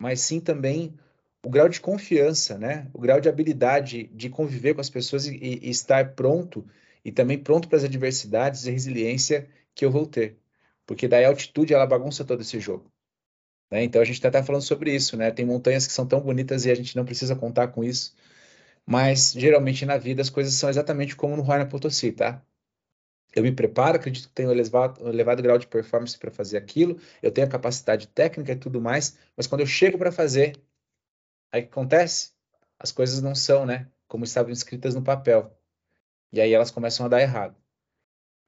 mas 0.00 0.20
sim 0.20 0.40
também 0.40 0.98
o 1.46 1.50
grau 1.50 1.68
de 1.68 1.80
confiança, 1.80 2.58
né? 2.58 2.90
o 2.92 3.00
grau 3.00 3.20
de 3.20 3.28
habilidade 3.28 4.08
de 4.08 4.28
conviver 4.28 4.74
com 4.74 4.80
as 4.80 4.90
pessoas 4.90 5.26
e, 5.26 5.36
e 5.36 5.70
estar 5.70 6.16
pronto, 6.16 6.66
e 7.04 7.12
também 7.12 7.38
pronto 7.38 7.68
para 7.68 7.78
as 7.78 7.84
adversidades 7.84 8.66
e 8.66 8.72
resiliência 8.72 9.48
que 9.76 9.84
eu 9.84 9.90
vou 9.90 10.06
ter 10.06 10.41
porque 10.92 11.08
daí 11.08 11.24
a 11.24 11.28
altitude 11.28 11.72
ela 11.72 11.86
bagunça 11.86 12.22
todo 12.22 12.42
esse 12.42 12.60
jogo. 12.60 12.92
Né? 13.70 13.82
Então 13.82 14.02
a 14.02 14.04
gente 14.04 14.16
está 14.16 14.28
até 14.28 14.42
falando 14.42 14.60
sobre 14.60 14.94
isso, 14.94 15.16
né? 15.16 15.30
Tem 15.30 15.42
montanhas 15.42 15.86
que 15.86 15.92
são 15.94 16.06
tão 16.06 16.20
bonitas 16.20 16.66
e 16.66 16.70
a 16.70 16.74
gente 16.74 16.94
não 16.94 17.02
precisa 17.02 17.34
contar 17.34 17.68
com 17.68 17.82
isso, 17.82 18.14
mas 18.84 19.32
geralmente 19.32 19.86
na 19.86 19.96
vida 19.96 20.20
as 20.20 20.28
coisas 20.28 20.52
são 20.52 20.68
exatamente 20.68 21.16
como 21.16 21.34
no 21.34 21.42
Huayna 21.42 21.66
Potosí, 21.66 22.12
tá? 22.12 22.44
Eu 23.34 23.42
me 23.42 23.50
preparo, 23.50 23.96
acredito 23.96 24.28
que 24.28 24.34
tenho 24.34 24.50
elevado, 24.50 25.02
um 25.02 25.08
elevado 25.08 25.42
grau 25.42 25.56
de 25.56 25.66
performance 25.66 26.18
para 26.18 26.30
fazer 26.30 26.58
aquilo, 26.58 27.00
eu 27.22 27.32
tenho 27.32 27.46
a 27.46 27.50
capacidade 27.50 28.06
técnica 28.08 28.52
e 28.52 28.56
tudo 28.56 28.78
mais, 28.78 29.16
mas 29.34 29.46
quando 29.46 29.62
eu 29.62 29.66
chego 29.66 29.96
para 29.96 30.12
fazer, 30.12 30.60
aí 31.50 31.62
o 31.62 31.64
que 31.64 31.70
acontece? 31.70 32.32
As 32.78 32.92
coisas 32.92 33.22
não 33.22 33.34
são, 33.34 33.64
né? 33.64 33.88
Como 34.06 34.24
estavam 34.24 34.52
escritas 34.52 34.94
no 34.94 35.02
papel. 35.02 35.56
E 36.30 36.38
aí 36.38 36.52
elas 36.52 36.70
começam 36.70 37.06
a 37.06 37.08
dar 37.08 37.22
errado. 37.22 37.56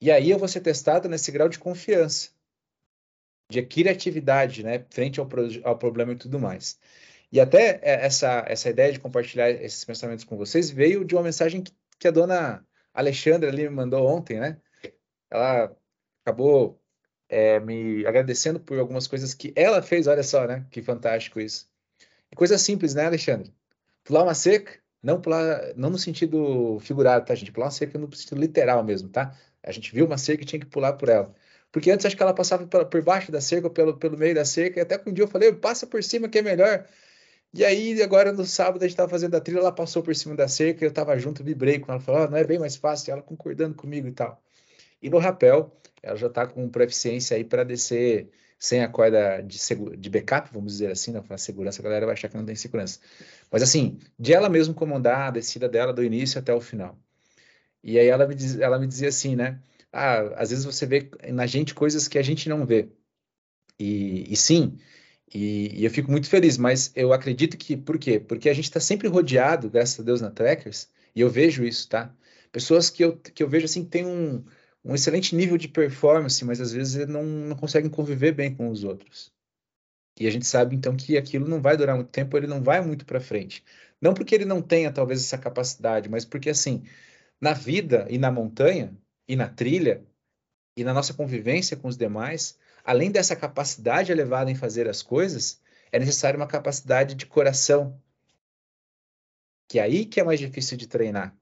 E 0.04 0.10
aí 0.10 0.30
eu 0.30 0.38
vou 0.38 0.46
ser 0.46 0.60
testado 0.60 1.08
nesse 1.08 1.32
grau 1.32 1.48
de 1.48 1.58
confiança, 1.58 2.33
de 3.54 3.62
criatividade, 3.66 4.62
né, 4.62 4.84
frente 4.90 5.20
ao, 5.20 5.28
ao 5.62 5.78
problema 5.78 6.12
e 6.12 6.16
tudo 6.16 6.38
mais. 6.38 6.78
E 7.30 7.40
até 7.40 7.80
é, 7.82 8.04
essa, 8.06 8.44
essa 8.48 8.68
ideia 8.68 8.92
de 8.92 9.00
compartilhar 9.00 9.50
esses 9.50 9.84
pensamentos 9.84 10.24
com 10.24 10.36
vocês 10.36 10.70
veio 10.70 11.04
de 11.04 11.14
uma 11.14 11.22
mensagem 11.22 11.62
que, 11.62 11.72
que 11.98 12.08
a 12.08 12.10
dona 12.10 12.66
Alexandra 12.92 13.48
ali 13.48 13.62
me 13.64 13.74
mandou 13.74 14.06
ontem, 14.06 14.38
né? 14.38 14.58
Ela 15.30 15.74
acabou 16.24 16.80
é, 17.28 17.58
me 17.60 18.06
agradecendo 18.06 18.60
por 18.60 18.78
algumas 18.78 19.06
coisas 19.06 19.34
que 19.34 19.52
ela 19.56 19.82
fez, 19.82 20.06
olha 20.06 20.22
só, 20.22 20.46
né? 20.46 20.66
Que 20.70 20.82
fantástico 20.82 21.40
isso. 21.40 21.68
E 22.30 22.36
coisa 22.36 22.58
simples, 22.58 22.94
né, 22.94 23.06
Alexandre? 23.06 23.52
Pular 24.04 24.22
uma 24.24 24.34
seca, 24.34 24.78
não 25.02 25.20
pular, 25.20 25.74
não 25.76 25.90
no 25.90 25.98
sentido 25.98 26.78
figurado, 26.80 27.26
tá, 27.26 27.34
gente? 27.34 27.52
Pular 27.52 27.66
uma 27.66 27.72
seca 27.72 27.98
no 27.98 28.12
sentido 28.14 28.40
literal 28.40 28.84
mesmo, 28.84 29.08
tá? 29.08 29.36
A 29.62 29.72
gente 29.72 29.92
viu 29.92 30.06
uma 30.06 30.18
cerca 30.18 30.42
e 30.44 30.46
tinha 30.46 30.60
que 30.60 30.66
pular 30.66 30.94
por 30.94 31.08
ela. 31.08 31.34
Porque 31.74 31.90
antes 31.90 32.06
acho 32.06 32.16
que 32.16 32.22
ela 32.22 32.32
passava 32.32 32.64
por, 32.68 33.02
baixo 33.02 33.32
da 33.32 33.40
cerca, 33.40 33.68
pelo, 33.68 33.96
pelo 33.96 34.16
meio 34.16 34.32
da 34.32 34.44
cerca, 34.44 34.78
e 34.78 34.82
até 34.82 34.96
que 34.96 35.10
um 35.10 35.12
dia 35.12 35.24
eu 35.24 35.28
falei, 35.28 35.52
passa 35.52 35.84
por 35.84 36.04
cima 36.04 36.28
que 36.28 36.38
é 36.38 36.42
melhor. 36.42 36.86
E 37.52 37.64
aí, 37.64 38.00
agora 38.00 38.32
no 38.32 38.44
sábado, 38.44 38.80
a 38.80 38.86
gente 38.86 38.92
estava 38.92 39.10
fazendo 39.10 39.34
a 39.34 39.40
trilha, 39.40 39.58
ela 39.58 39.72
passou 39.72 40.00
por 40.00 40.14
cima 40.14 40.36
da 40.36 40.46
cerca, 40.46 40.84
eu 40.84 40.90
estava 40.90 41.18
junto, 41.18 41.42
vibrei 41.42 41.80
com 41.80 41.90
ela, 41.90 42.00
falou, 42.00 42.26
oh, 42.26 42.30
não 42.30 42.38
é 42.38 42.44
bem 42.44 42.60
mais 42.60 42.76
fácil, 42.76 43.10
ela 43.10 43.22
concordando 43.22 43.74
comigo 43.74 44.06
e 44.06 44.12
tal. 44.12 44.40
E 45.02 45.10
no 45.10 45.18
rapel, 45.18 45.76
ela 46.00 46.14
já 46.14 46.28
está 46.28 46.46
com 46.46 46.68
proficiência 46.68 47.36
aí 47.36 47.42
para 47.42 47.64
descer 47.64 48.30
sem 48.56 48.80
a 48.80 48.88
corda 48.88 49.40
de, 49.42 49.58
de 49.96 50.10
backup, 50.10 50.50
vamos 50.52 50.74
dizer 50.74 50.92
assim, 50.92 51.10
não 51.10 51.24
falar 51.24 51.38
segurança, 51.38 51.82
a 51.82 51.84
galera 51.84 52.06
vai 52.06 52.12
achar 52.12 52.28
que 52.28 52.36
não 52.36 52.46
tem 52.46 52.54
segurança. 52.54 53.00
Mas 53.50 53.64
assim, 53.64 53.98
de 54.16 54.32
ela 54.32 54.48
mesmo 54.48 54.74
comandar 54.74 55.26
a 55.26 55.30
descida 55.32 55.68
dela 55.68 55.92
do 55.92 56.04
início 56.04 56.38
até 56.38 56.54
o 56.54 56.60
final. 56.60 56.96
E 57.82 57.98
aí 57.98 58.06
ela 58.06 58.28
me, 58.28 58.34
diz, 58.36 58.60
ela 58.60 58.78
me 58.78 58.86
dizia 58.86 59.08
assim, 59.08 59.34
né? 59.34 59.60
Ah, 59.94 60.42
às 60.42 60.50
vezes 60.50 60.64
você 60.64 60.86
vê 60.86 61.10
na 61.32 61.46
gente 61.46 61.74
coisas 61.74 62.08
que 62.08 62.18
a 62.18 62.22
gente 62.22 62.48
não 62.48 62.66
vê. 62.66 62.88
E, 63.78 64.32
e 64.32 64.36
sim, 64.36 64.78
e, 65.32 65.80
e, 65.80 65.84
eu 65.84 65.90
fico 65.90 66.10
muito 66.10 66.28
feliz, 66.28 66.58
mas 66.58 66.92
eu 66.96 67.12
acredito 67.12 67.56
que, 67.56 67.76
por 67.76 67.98
quê? 67.98 68.20
Porque 68.20 68.48
a 68.48 68.54
gente 68.54 68.64
está 68.64 68.80
sempre 68.80 69.08
rodeado, 69.08 69.70
graças 69.70 70.00
a 70.00 70.02
Deus, 70.02 70.20
na 70.20 70.30
Trackers, 70.30 70.88
e 71.14 71.20
eu 71.20 71.30
vejo 71.30 71.64
isso, 71.64 71.88
tá? 71.88 72.14
Pessoas 72.52 72.90
que 72.90 73.04
eu, 73.04 73.16
que 73.18 73.42
eu 73.42 73.48
vejo 73.48 73.66
assim, 73.66 73.84
que 73.84 73.90
tem 73.90 74.06
um, 74.06 74.44
um 74.84 74.94
excelente 74.94 75.34
nível 75.36 75.56
de 75.58 75.68
performance, 75.68 76.44
mas 76.44 76.60
às 76.60 76.72
vezes 76.72 77.06
não, 77.08 77.24
não 77.24 77.56
conseguem 77.56 77.90
conviver 77.90 78.32
bem 78.32 78.54
com 78.54 78.68
os 78.70 78.84
outros. 78.84 79.32
E 80.18 80.26
a 80.26 80.30
gente 80.30 80.46
sabe 80.46 80.76
então 80.76 80.96
que 80.96 81.16
aquilo 81.18 81.48
não 81.48 81.60
vai 81.60 81.76
durar 81.76 81.96
muito 81.96 82.10
tempo, 82.10 82.36
ele 82.36 82.46
não 82.46 82.62
vai 82.62 82.80
muito 82.80 83.04
para 83.06 83.20
frente. 83.20 83.64
Não 84.00 84.14
porque 84.14 84.34
ele 84.34 84.44
não 84.44 84.62
tenha 84.62 84.92
talvez 84.92 85.20
essa 85.20 85.38
capacidade, 85.38 86.08
mas 86.08 86.24
porque 86.24 86.50
assim, 86.50 86.84
na 87.40 87.52
vida 87.52 88.06
e 88.10 88.18
na 88.18 88.30
montanha 88.30 88.96
e 89.28 89.36
na 89.36 89.48
trilha 89.48 90.04
e 90.76 90.84
na 90.84 90.92
nossa 90.94 91.14
convivência 91.14 91.76
com 91.76 91.88
os 91.88 91.96
demais, 91.96 92.58
além 92.84 93.10
dessa 93.10 93.36
capacidade 93.36 94.12
elevada 94.12 94.50
em 94.50 94.54
fazer 94.54 94.88
as 94.88 95.02
coisas, 95.02 95.60
é 95.92 95.98
necessário 95.98 96.38
uma 96.38 96.46
capacidade 96.46 97.14
de 97.14 97.26
coração, 97.26 98.00
que 99.68 99.78
é 99.78 99.82
aí 99.82 100.04
que 100.06 100.20
é 100.20 100.24
mais 100.24 100.40
difícil 100.40 100.76
de 100.76 100.86
treinar. 100.88 101.36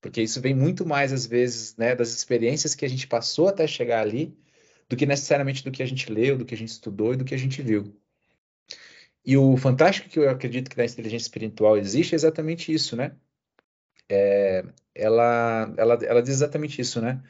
porque 0.00 0.22
isso 0.22 0.40
vem 0.40 0.54
muito 0.54 0.86
mais, 0.86 1.12
às 1.12 1.26
vezes, 1.26 1.76
né, 1.76 1.94
das 1.94 2.10
experiências 2.14 2.74
que 2.74 2.84
a 2.84 2.88
gente 2.88 3.06
passou 3.08 3.48
até 3.48 3.66
chegar 3.66 4.00
ali, 4.00 4.36
do 4.88 4.96
que 4.96 5.04
necessariamente 5.06 5.64
do 5.64 5.72
que 5.72 5.82
a 5.82 5.86
gente 5.86 6.10
leu, 6.12 6.38
do 6.38 6.44
que 6.44 6.54
a 6.54 6.56
gente 6.58 6.68
estudou 6.70 7.12
e 7.14 7.16
do 7.16 7.24
que 7.24 7.34
a 7.34 7.38
gente 7.38 7.60
viu. 7.62 7.94
E 9.24 9.36
o 9.36 9.56
fantástico 9.56 10.08
que 10.08 10.18
eu 10.18 10.30
acredito 10.30 10.70
que 10.70 10.76
na 10.76 10.84
inteligência 10.84 11.26
espiritual 11.26 11.76
existe 11.76 12.14
é 12.14 12.16
exatamente 12.16 12.72
isso, 12.72 12.96
né? 12.96 13.16
É, 14.10 14.64
ela, 14.94 15.72
ela, 15.76 15.94
ela 16.04 16.22
diz 16.22 16.30
exatamente 16.34 16.80
isso, 16.80 17.00
né? 17.00 17.22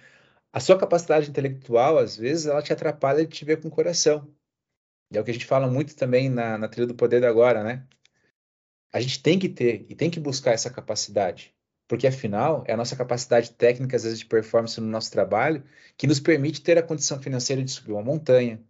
A 0.53 0.61
sua 0.61 0.79
capacidade 0.79 1.31
intelectual, 1.31 1.99
às 1.99 2.17
vezes, 2.17 2.47
ela 2.47 2.63
te 2.63 2.73
atrapalha 2.73 3.27
de 3.27 3.33
te 3.33 3.45
ver 3.45 3.61
com 3.61 3.69
o 3.69 3.71
coração. 3.71 4.29
E 5.13 5.19
é 5.19 5.21
o 5.21 5.25
que 5.25 5.31
a 5.31 5.35
gente 5.35 5.47
fala 5.47 5.69
muito 5.69 5.97
também 5.97 6.29
na, 6.29 6.59
na 6.59 6.69
trilha 6.69 6.87
do 6.87 6.95
poder 6.95 7.21
da 7.21 7.29
agora, 7.29 7.63
né? 7.63 7.87
A 8.93 9.01
gente 9.01 9.23
tem 9.23 9.39
que 9.39 9.49
ter 9.49 9.87
e 9.89 9.95
tem 9.95 10.11
que 10.11 10.21
buscar 10.21 10.53
essa 10.53 10.71
capacidade 10.71 11.57
porque 11.89 12.07
afinal 12.07 12.65
é 12.67 12.73
a 12.73 12.77
nossa 12.77 12.97
capacidade 12.97 13.53
técnica, 13.53 13.97
às 13.97 14.03
vezes 14.03 14.19
de 14.19 14.27
performance 14.27 14.81
no 14.81 14.87
nosso 14.87 15.11
trabalho, 15.11 15.65
que 15.97 16.07
nos 16.07 16.21
permite 16.21 16.63
ter 16.63 16.79
a 16.79 16.83
condição 16.83 17.21
financeira 17.21 17.63
de 17.63 17.71
subir 17.71 17.93
uma 17.93 18.03
montanha, 18.03 18.61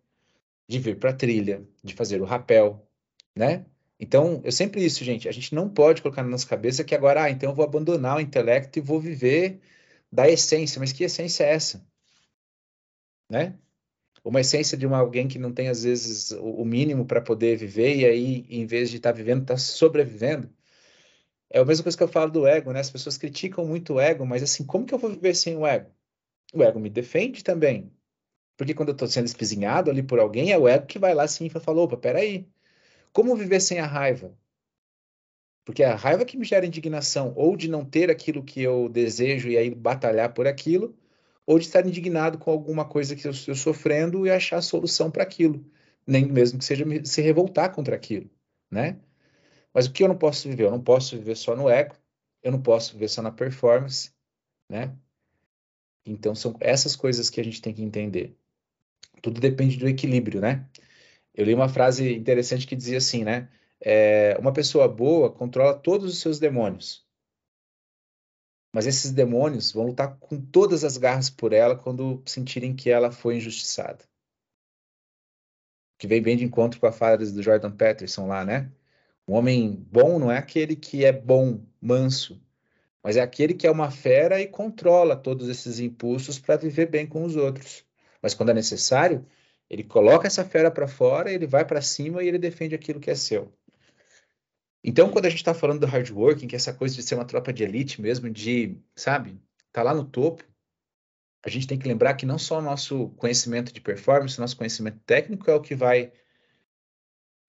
de 0.68 0.78
vir 0.78 0.98
para 0.98 1.10
a 1.10 1.14
trilha, 1.14 1.66
de 1.82 1.94
fazer 1.94 2.20
o 2.20 2.24
rapel, 2.24 2.86
né? 3.34 3.64
Então, 3.98 4.42
eu 4.44 4.52
sempre 4.52 4.84
isso, 4.84 5.02
gente, 5.04 5.28
a 5.28 5.32
gente 5.32 5.54
não 5.54 5.68
pode 5.68 6.02
colocar 6.02 6.22
na 6.22 6.28
nossa 6.28 6.46
cabeça 6.46 6.84
que 6.84 6.94
agora, 6.94 7.24
ah, 7.24 7.30
então 7.30 7.50
eu 7.50 7.54
vou 7.54 7.64
abandonar 7.64 8.16
o 8.18 8.20
intelecto 8.20 8.78
e 8.78 8.82
vou 8.82 9.00
viver 9.00 9.60
da 10.12 10.28
essência, 10.28 10.78
mas 10.78 10.92
que 10.92 11.04
essência 11.04 11.44
é 11.44 11.54
essa? 11.54 11.86
Né? 13.30 13.58
Uma 14.24 14.40
essência 14.40 14.76
de 14.76 14.86
uma, 14.86 14.98
alguém 14.98 15.28
que 15.28 15.38
não 15.38 15.52
tem, 15.52 15.68
às 15.68 15.84
vezes, 15.84 16.32
o, 16.32 16.62
o 16.62 16.64
mínimo 16.64 17.06
para 17.06 17.20
poder 17.20 17.56
viver, 17.56 17.96
e 17.96 18.04
aí, 18.04 18.46
em 18.50 18.66
vez 18.66 18.90
de 18.90 18.98
estar 18.98 19.12
tá 19.12 19.16
vivendo, 19.16 19.42
está 19.42 19.56
sobrevivendo. 19.56 20.50
É 21.50 21.60
a 21.60 21.64
mesma 21.64 21.84
coisa 21.84 21.96
que 21.96 22.02
eu 22.02 22.08
falo 22.08 22.30
do 22.30 22.46
ego, 22.46 22.72
né? 22.72 22.80
As 22.80 22.90
pessoas 22.90 23.16
criticam 23.16 23.64
muito 23.64 23.94
o 23.94 24.00
ego, 24.00 24.26
mas 24.26 24.42
assim, 24.42 24.64
como 24.64 24.84
que 24.84 24.92
eu 24.94 24.98
vou 24.98 25.10
viver 25.10 25.34
sem 25.34 25.56
o 25.56 25.66
ego? 25.66 25.90
O 26.52 26.62
ego 26.62 26.80
me 26.80 26.90
defende 26.90 27.44
também. 27.44 27.92
Porque 28.56 28.74
quando 28.74 28.90
eu 28.90 28.94
estou 28.94 29.08
sendo 29.08 29.26
espizinhado 29.26 29.90
ali 29.90 30.02
por 30.02 30.18
alguém, 30.18 30.52
é 30.52 30.58
o 30.58 30.68
ego 30.68 30.86
que 30.86 30.98
vai 30.98 31.14
lá 31.14 31.24
assim 31.24 31.46
e 31.46 31.50
fala, 31.50 31.82
opa, 31.82 31.96
peraí, 31.96 32.48
como 33.12 33.36
viver 33.36 33.60
sem 33.60 33.78
a 33.78 33.86
raiva? 33.86 34.36
Porque 35.64 35.82
é 35.82 35.86
a 35.86 35.96
raiva 35.96 36.24
que 36.24 36.36
me 36.36 36.44
gera 36.44 36.64
indignação, 36.64 37.32
ou 37.34 37.56
de 37.56 37.68
não 37.68 37.84
ter 37.84 38.10
aquilo 38.10 38.42
que 38.42 38.62
eu 38.62 38.88
desejo 38.88 39.48
e 39.48 39.58
aí 39.58 39.74
batalhar 39.74 40.32
por 40.32 40.46
aquilo, 40.46 40.96
ou 41.44 41.58
de 41.58 41.64
estar 41.64 41.84
indignado 41.86 42.38
com 42.38 42.50
alguma 42.50 42.84
coisa 42.84 43.16
que 43.16 43.26
eu 43.26 43.32
estou 43.32 43.54
sofrendo 43.54 44.26
e 44.26 44.30
achar 44.30 44.62
solução 44.62 45.10
para 45.10 45.22
aquilo, 45.22 45.64
nem 46.06 46.24
mesmo 46.26 46.58
que 46.58 46.64
seja 46.64 46.84
se 47.04 47.20
revoltar 47.20 47.72
contra 47.72 47.96
aquilo, 47.96 48.30
né? 48.70 49.00
Mas 49.74 49.86
o 49.86 49.92
que 49.92 50.02
eu 50.02 50.08
não 50.08 50.16
posso 50.16 50.48
viver? 50.48 50.64
Eu 50.64 50.70
não 50.70 50.80
posso 50.80 51.16
viver 51.16 51.36
só 51.36 51.54
no 51.54 51.68
ego, 51.68 51.96
eu 52.42 52.52
não 52.52 52.62
posso 52.62 52.92
viver 52.92 53.08
só 53.08 53.20
na 53.20 53.32
performance, 53.32 54.12
né? 54.68 54.96
Então 56.04 56.34
são 56.34 56.56
essas 56.60 56.94
coisas 56.94 57.28
que 57.28 57.40
a 57.40 57.44
gente 57.44 57.60
tem 57.60 57.74
que 57.74 57.82
entender. 57.82 58.36
Tudo 59.20 59.40
depende 59.40 59.76
do 59.76 59.88
equilíbrio, 59.88 60.40
né? 60.40 60.64
Eu 61.36 61.44
li 61.44 61.54
uma 61.54 61.68
frase 61.68 62.14
interessante 62.14 62.66
que 62.66 62.74
dizia 62.74 62.96
assim, 62.96 63.22
né? 63.22 63.48
É, 63.78 64.34
uma 64.40 64.54
pessoa 64.54 64.88
boa 64.88 65.30
controla 65.30 65.74
todos 65.74 66.10
os 66.10 66.18
seus 66.18 66.38
demônios. 66.38 67.06
Mas 68.72 68.86
esses 68.86 69.12
demônios 69.12 69.70
vão 69.70 69.86
lutar 69.86 70.16
com 70.18 70.40
todas 70.40 70.82
as 70.82 70.96
garras 70.96 71.28
por 71.28 71.52
ela 71.52 71.76
quando 71.76 72.22
sentirem 72.24 72.74
que 72.74 72.90
ela 72.90 73.12
foi 73.12 73.36
injustiçada. 73.36 74.02
Que 75.98 76.06
vem 76.06 76.22
bem 76.22 76.38
de 76.38 76.44
encontro 76.44 76.80
com 76.80 76.86
a 76.86 76.92
frase 76.92 77.32
do 77.34 77.42
Jordan 77.42 77.70
Peterson 77.70 78.26
lá, 78.26 78.42
né? 78.44 78.72
Um 79.28 79.34
homem 79.34 79.86
bom 79.90 80.18
não 80.18 80.32
é 80.32 80.38
aquele 80.38 80.74
que 80.74 81.04
é 81.04 81.12
bom, 81.12 81.60
manso, 81.80 82.40
mas 83.02 83.16
é 83.16 83.20
aquele 83.20 83.54
que 83.54 83.66
é 83.66 83.70
uma 83.70 83.90
fera 83.90 84.40
e 84.40 84.46
controla 84.46 85.16
todos 85.16 85.48
esses 85.48 85.80
impulsos 85.80 86.38
para 86.38 86.56
viver 86.56 86.86
bem 86.86 87.06
com 87.06 87.24
os 87.24 87.36
outros. 87.36 87.84
Mas 88.22 88.34
quando 88.34 88.50
é 88.50 88.54
necessário, 88.54 89.26
ele 89.68 89.84
coloca 89.84 90.26
essa 90.26 90.44
fera 90.44 90.70
para 90.70 90.86
fora, 90.86 91.32
ele 91.32 91.46
vai 91.46 91.64
para 91.64 91.80
cima 91.80 92.22
e 92.22 92.28
ele 92.28 92.38
defende 92.38 92.74
aquilo 92.74 93.00
que 93.00 93.10
é 93.10 93.14
seu. 93.14 93.52
Então, 94.82 95.10
quando 95.10 95.26
a 95.26 95.28
gente 95.28 95.40
está 95.40 95.52
falando 95.52 95.80
do 95.80 95.86
hard 95.86 96.08
working, 96.10 96.46
que 96.46 96.54
é 96.54 96.58
essa 96.58 96.72
coisa 96.72 96.94
de 96.94 97.02
ser 97.02 97.16
uma 97.16 97.24
tropa 97.24 97.52
de 97.52 97.64
elite 97.64 98.00
mesmo, 98.00 98.30
de, 98.30 98.76
sabe, 98.94 99.40
tá 99.72 99.82
lá 99.82 99.92
no 99.92 100.04
topo, 100.04 100.44
a 101.44 101.50
gente 101.50 101.66
tem 101.66 101.78
que 101.78 101.88
lembrar 101.88 102.14
que 102.14 102.24
não 102.24 102.38
só 102.38 102.58
o 102.58 102.62
nosso 102.62 103.08
conhecimento 103.10 103.72
de 103.72 103.80
performance, 103.80 104.38
nosso 104.38 104.56
conhecimento 104.56 105.00
técnico 105.04 105.50
é 105.50 105.54
o 105.54 105.60
que 105.60 105.74
vai, 105.74 106.12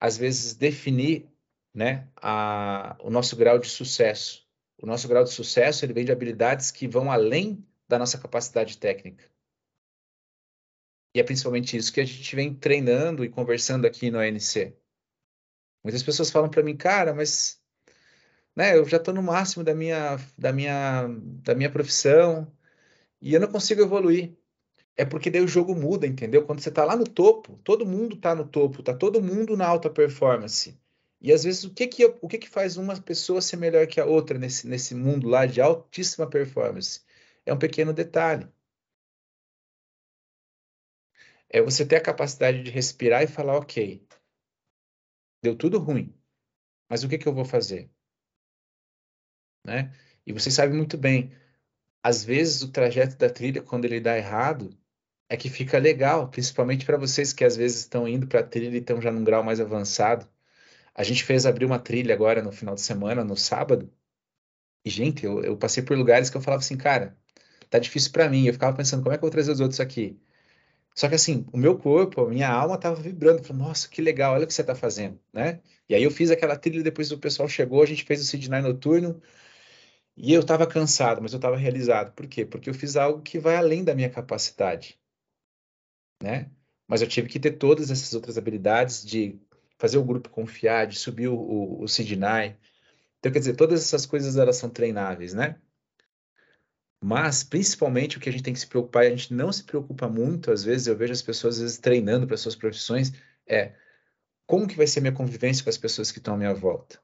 às 0.00 0.16
vezes, 0.16 0.54
definir 0.54 1.28
né, 1.72 2.08
a, 2.16 2.96
o 3.00 3.10
nosso 3.10 3.36
grau 3.36 3.58
de 3.58 3.68
sucesso. 3.68 4.44
O 4.80 4.86
nosso 4.86 5.06
grau 5.08 5.22
de 5.22 5.30
sucesso 5.30 5.84
ele 5.84 5.92
vem 5.92 6.04
de 6.04 6.12
habilidades 6.12 6.70
que 6.70 6.88
vão 6.88 7.10
além 7.10 7.64
da 7.88 7.98
nossa 7.98 8.18
capacidade 8.18 8.78
técnica. 8.78 9.24
E 11.18 11.20
é 11.20 11.24
principalmente 11.24 11.76
isso 11.76 11.92
que 11.92 12.00
a 12.00 12.04
gente 12.04 12.36
vem 12.36 12.54
treinando 12.54 13.24
e 13.24 13.28
conversando 13.28 13.88
aqui 13.88 14.08
no 14.08 14.20
ANC. 14.20 14.72
Muitas 15.82 16.00
pessoas 16.00 16.30
falam 16.30 16.48
para 16.48 16.62
mim, 16.62 16.76
cara, 16.76 17.12
mas 17.12 17.60
né, 18.54 18.78
eu 18.78 18.84
já 18.88 18.98
estou 18.98 19.12
no 19.12 19.20
máximo 19.20 19.64
da 19.64 19.74
minha, 19.74 20.16
da, 20.38 20.52
minha, 20.52 21.08
da 21.42 21.56
minha 21.56 21.72
profissão 21.72 22.46
e 23.20 23.34
eu 23.34 23.40
não 23.40 23.48
consigo 23.48 23.82
evoluir. 23.82 24.32
É 24.96 25.04
porque 25.04 25.28
daí 25.28 25.40
o 25.42 25.48
jogo 25.48 25.74
muda, 25.74 26.06
entendeu? 26.06 26.46
Quando 26.46 26.60
você 26.60 26.68
está 26.68 26.84
lá 26.84 26.94
no 26.94 27.04
topo, 27.04 27.58
todo 27.64 27.84
mundo 27.84 28.14
está 28.14 28.32
no 28.32 28.46
topo, 28.46 28.78
está 28.78 28.94
todo 28.94 29.20
mundo 29.20 29.56
na 29.56 29.66
alta 29.66 29.90
performance. 29.90 30.80
E 31.20 31.32
às 31.32 31.42
vezes 31.42 31.64
o 31.64 31.74
que 31.74 31.88
que, 31.88 32.04
o 32.20 32.28
que 32.28 32.38
que 32.38 32.48
faz 32.48 32.76
uma 32.76 32.96
pessoa 32.96 33.40
ser 33.42 33.56
melhor 33.56 33.88
que 33.88 34.00
a 34.00 34.04
outra 34.04 34.38
nesse, 34.38 34.68
nesse 34.68 34.94
mundo 34.94 35.26
lá 35.28 35.46
de 35.46 35.60
altíssima 35.60 36.30
performance? 36.30 37.00
É 37.44 37.52
um 37.52 37.58
pequeno 37.58 37.92
detalhe. 37.92 38.46
É 41.50 41.62
você 41.62 41.86
ter 41.86 41.96
a 41.96 42.02
capacidade 42.02 42.62
de 42.62 42.70
respirar 42.70 43.22
e 43.22 43.26
falar, 43.26 43.56
ok, 43.56 44.06
deu 45.42 45.56
tudo 45.56 45.78
ruim, 45.78 46.14
mas 46.88 47.04
o 47.04 47.08
que 47.08 47.18
que 47.18 47.26
eu 47.26 47.34
vou 47.34 47.44
fazer? 47.44 47.90
Né? 49.64 49.94
E 50.26 50.32
vocês 50.32 50.54
sabem 50.54 50.76
muito 50.76 50.96
bem, 50.98 51.32
às 52.02 52.24
vezes 52.24 52.62
o 52.62 52.70
trajeto 52.72 53.16
da 53.16 53.30
trilha, 53.30 53.62
quando 53.62 53.84
ele 53.84 54.00
dá 54.00 54.16
errado, 54.16 54.70
é 55.28 55.36
que 55.36 55.50
fica 55.50 55.78
legal, 55.78 56.28
principalmente 56.30 56.86
para 56.86 56.96
vocês 56.96 57.32
que 57.32 57.44
às 57.44 57.56
vezes 57.56 57.80
estão 57.80 58.08
indo 58.08 58.26
para 58.26 58.40
a 58.40 58.42
trilha 58.42 58.76
e 58.76 58.80
estão 58.80 59.00
já 59.00 59.10
num 59.12 59.24
grau 59.24 59.44
mais 59.44 59.60
avançado. 59.60 60.26
A 60.94 61.02
gente 61.02 61.24
fez 61.24 61.46
abrir 61.46 61.64
uma 61.64 61.78
trilha 61.78 62.14
agora 62.14 62.42
no 62.42 62.52
final 62.52 62.74
de 62.74 62.80
semana, 62.80 63.24
no 63.24 63.36
sábado. 63.36 63.92
E, 64.84 64.90
gente, 64.90 65.24
eu, 65.24 65.42
eu 65.42 65.56
passei 65.56 65.82
por 65.82 65.96
lugares 65.96 66.30
que 66.30 66.36
eu 66.36 66.40
falava 66.40 66.62
assim, 66.62 66.76
cara, 66.76 67.16
tá 67.70 67.78
difícil 67.78 68.12
para 68.12 68.28
mim. 68.28 68.46
Eu 68.46 68.52
ficava 68.54 68.76
pensando, 68.76 69.02
como 69.02 69.14
é 69.14 69.18
que 69.18 69.24
eu 69.24 69.28
vou 69.28 69.30
trazer 69.30 69.52
os 69.52 69.60
outros 69.60 69.80
aqui? 69.80 70.18
Só 70.98 71.08
que 71.08 71.14
assim, 71.14 71.46
o 71.52 71.56
meu 71.56 71.78
corpo, 71.78 72.22
a 72.22 72.28
minha 72.28 72.50
alma 72.50 72.76
tava 72.76 72.96
vibrando. 73.00 73.44
Falei, 73.44 73.62
nossa, 73.62 73.88
que 73.88 74.02
legal, 74.02 74.34
olha 74.34 74.42
o 74.42 74.46
que 74.48 74.52
você 74.52 74.64
tá 74.64 74.74
fazendo, 74.74 75.16
né? 75.32 75.60
E 75.88 75.94
aí 75.94 76.02
eu 76.02 76.10
fiz 76.10 76.28
aquela 76.28 76.56
trilha, 76.56 76.82
depois 76.82 77.12
o 77.12 77.18
pessoal 77.18 77.48
chegou, 77.48 77.80
a 77.80 77.86
gente 77.86 78.02
fez 78.02 78.20
o 78.20 78.24
Sidney 78.24 78.60
noturno. 78.60 79.22
E 80.16 80.32
eu 80.32 80.44
tava 80.44 80.66
cansado, 80.66 81.22
mas 81.22 81.32
eu 81.32 81.38
tava 81.38 81.56
realizado. 81.56 82.12
Por 82.14 82.26
quê? 82.26 82.44
Porque 82.44 82.68
eu 82.68 82.74
fiz 82.74 82.96
algo 82.96 83.22
que 83.22 83.38
vai 83.38 83.54
além 83.54 83.84
da 83.84 83.94
minha 83.94 84.10
capacidade, 84.10 84.98
né? 86.20 86.50
Mas 86.88 87.00
eu 87.00 87.06
tive 87.06 87.28
que 87.28 87.38
ter 87.38 87.52
todas 87.52 87.92
essas 87.92 88.12
outras 88.14 88.36
habilidades 88.36 89.04
de 89.04 89.38
fazer 89.78 89.98
o 89.98 90.04
grupo 90.04 90.28
confiar, 90.30 90.88
de 90.88 90.98
subir 90.98 91.28
o, 91.28 91.36
o, 91.36 91.82
o 91.84 91.88
Sidney. 91.88 92.56
Então, 93.20 93.30
quer 93.30 93.38
dizer, 93.38 93.54
todas 93.54 93.80
essas 93.84 94.04
coisas 94.04 94.36
elas 94.36 94.56
são 94.56 94.68
treináveis, 94.68 95.32
né? 95.32 95.60
Mas, 97.02 97.44
principalmente, 97.44 98.16
o 98.16 98.20
que 98.20 98.28
a 98.28 98.32
gente 98.32 98.42
tem 98.42 98.52
que 98.52 98.60
se 98.60 98.66
preocupar, 98.66 99.04
e 99.04 99.08
a 99.08 99.10
gente 99.10 99.32
não 99.32 99.52
se 99.52 99.62
preocupa 99.64 100.08
muito, 100.08 100.50
às 100.50 100.64
vezes, 100.64 100.86
eu 100.86 100.96
vejo 100.96 101.12
as 101.12 101.22
pessoas, 101.22 101.56
às 101.56 101.62
vezes, 101.62 101.78
treinando 101.78 102.26
para 102.26 102.36
suas 102.36 102.56
profissões, 102.56 103.12
é 103.46 103.74
como 104.46 104.66
que 104.66 104.76
vai 104.76 104.86
ser 104.86 105.00
minha 105.00 105.12
convivência 105.12 105.62
com 105.62 105.70
as 105.70 105.78
pessoas 105.78 106.10
que 106.10 106.18
estão 106.18 106.34
à 106.34 106.36
minha 106.36 106.54
volta? 106.54 107.00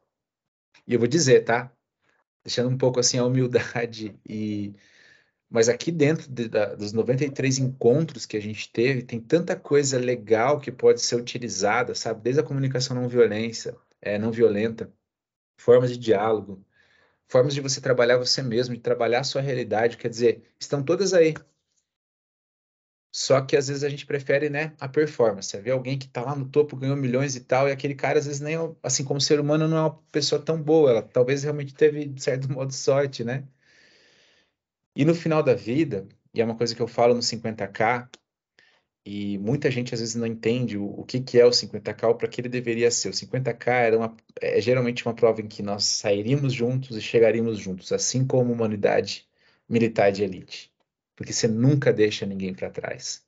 E 0.86 0.94
eu 0.94 0.98
vou 0.98 1.08
dizer, 1.08 1.44
tá? 1.44 1.72
Deixando 2.44 2.70
um 2.70 2.78
pouco, 2.78 3.00
assim, 3.00 3.18
a 3.18 3.24
humildade 3.24 4.18
e 4.28 4.74
mas 5.54 5.68
aqui 5.68 5.92
dentro 5.92 6.28
de, 6.28 6.48
da, 6.48 6.74
dos 6.74 6.92
93 6.92 7.58
encontros 7.58 8.26
que 8.26 8.36
a 8.36 8.40
gente 8.40 8.72
teve, 8.72 9.02
tem 9.02 9.20
tanta 9.20 9.54
coisa 9.54 9.98
legal 9.98 10.58
que 10.58 10.72
pode 10.72 11.00
ser 11.00 11.14
utilizada, 11.14 11.94
sabe? 11.94 12.22
Desde 12.22 12.40
a 12.40 12.44
comunicação 12.44 12.96
não 12.96 13.08
violência, 13.08 13.76
é, 14.02 14.18
não 14.18 14.32
violenta, 14.32 14.92
formas 15.56 15.90
de 15.90 15.98
diálogo, 15.98 16.64
formas 17.28 17.54
de 17.54 17.60
você 17.60 17.80
trabalhar 17.80 18.18
você 18.18 18.42
mesmo, 18.42 18.74
de 18.74 18.80
trabalhar 18.80 19.20
a 19.20 19.24
sua 19.24 19.40
realidade, 19.42 19.96
quer 19.96 20.08
dizer, 20.08 20.42
estão 20.58 20.82
todas 20.82 21.12
aí. 21.14 21.34
Só 23.12 23.40
que 23.40 23.56
às 23.56 23.68
vezes 23.68 23.84
a 23.84 23.88
gente 23.88 24.04
prefere, 24.06 24.50
né, 24.50 24.74
a 24.80 24.88
performance. 24.88 25.56
Ver 25.60 25.70
alguém 25.70 25.96
que 25.96 26.06
está 26.06 26.20
lá 26.22 26.34
no 26.34 26.48
topo, 26.48 26.76
ganhou 26.76 26.96
milhões 26.96 27.36
e 27.36 27.40
tal, 27.40 27.68
e 27.68 27.72
aquele 27.72 27.94
cara 27.94 28.18
às 28.18 28.26
vezes 28.26 28.40
nem, 28.40 28.56
assim 28.82 29.04
como 29.04 29.20
ser 29.20 29.38
humano, 29.38 29.68
não 29.68 29.76
é 29.76 29.80
uma 29.82 30.02
pessoa 30.10 30.42
tão 30.42 30.60
boa. 30.60 30.90
Ela 30.90 31.02
talvez 31.02 31.44
realmente 31.44 31.74
teve, 31.74 32.06
de 32.06 32.22
certo 32.22 32.50
modo, 32.52 32.72
sorte, 32.72 33.22
né? 33.24 33.46
E 34.96 35.04
no 35.04 35.14
final 35.14 35.42
da 35.42 35.54
vida, 35.54 36.08
e 36.32 36.40
é 36.40 36.44
uma 36.44 36.56
coisa 36.56 36.74
que 36.74 36.82
eu 36.82 36.88
falo 36.88 37.14
no 37.14 37.22
50K, 37.22 38.08
e 39.06 39.38
muita 39.38 39.70
gente 39.70 39.92
às 39.94 40.00
vezes 40.00 40.14
não 40.14 40.26
entende 40.26 40.78
o, 40.78 40.86
o 41.00 41.04
que, 41.04 41.20
que 41.20 41.38
é 41.38 41.44
o 41.44 41.50
50K 41.50 42.08
ou 42.08 42.14
para 42.14 42.28
que 42.28 42.40
ele 42.40 42.48
deveria 42.48 42.90
ser. 42.90 43.10
O 43.10 43.12
50K 43.12 43.72
era 43.72 43.98
uma, 43.98 44.16
é 44.40 44.60
geralmente 44.60 45.04
uma 45.06 45.14
prova 45.14 45.40
em 45.42 45.48
que 45.48 45.62
nós 45.62 45.84
sairíamos 45.84 46.52
juntos 46.52 46.96
e 46.96 47.02
chegaríamos 47.02 47.58
juntos, 47.58 47.92
assim 47.92 48.26
como 48.26 48.52
uma 48.52 48.64
unidade 48.64 49.28
militar 49.68 50.10
de 50.10 50.22
elite, 50.24 50.72
porque 51.16 51.32
você 51.32 51.48
nunca 51.48 51.92
deixa 51.92 52.26
ninguém 52.26 52.54
para 52.54 52.70
trás. 52.70 53.24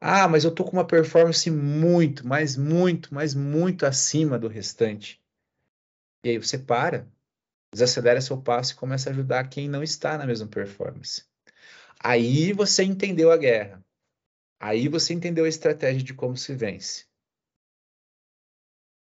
Ah, 0.00 0.28
mas 0.28 0.44
eu 0.44 0.54
tô 0.54 0.64
com 0.64 0.72
uma 0.72 0.86
performance 0.86 1.50
muito, 1.50 2.26
mas 2.26 2.56
muito, 2.56 3.14
mas 3.14 3.34
muito 3.34 3.86
acima 3.86 4.38
do 4.38 4.48
restante. 4.48 5.20
E 6.24 6.30
aí 6.30 6.38
você 6.38 6.58
para, 6.58 7.08
desacelera 7.72 8.20
seu 8.20 8.40
passo 8.40 8.72
e 8.72 8.76
começa 8.76 9.08
a 9.10 9.12
ajudar 9.12 9.48
quem 9.48 9.68
não 9.68 9.82
está 9.82 10.18
na 10.18 10.26
mesma 10.26 10.46
performance. 10.46 11.24
Aí 12.02 12.52
você 12.52 12.84
entendeu 12.84 13.30
a 13.30 13.36
guerra. 13.36 13.84
Aí 14.60 14.88
você 14.88 15.12
entendeu 15.12 15.44
a 15.44 15.48
estratégia 15.48 16.02
de 16.02 16.14
como 16.14 16.36
se 16.36 16.54
vence. 16.54 17.06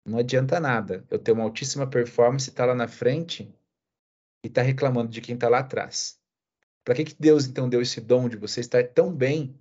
Não 0.05 0.19
adianta 0.19 0.59
nada 0.59 1.05
eu 1.09 1.17
ter 1.17 1.31
uma 1.31 1.43
altíssima 1.43 1.89
performance, 1.89 2.49
estar 2.49 2.63
tá 2.63 2.67
lá 2.67 2.75
na 2.75 2.87
frente 2.87 3.43
e 4.43 4.47
estar 4.47 4.61
tá 4.61 4.67
reclamando 4.67 5.11
de 5.11 5.21
quem 5.21 5.35
está 5.35 5.47
lá 5.47 5.59
atrás. 5.59 6.19
Para 6.83 6.95
que, 6.95 7.05
que 7.05 7.15
Deus 7.17 7.45
então 7.45 7.69
deu 7.69 7.81
esse 7.81 8.01
dom 8.01 8.27
de 8.27 8.35
você 8.35 8.59
estar 8.59 8.85
tão 8.89 9.13
bem 9.15 9.57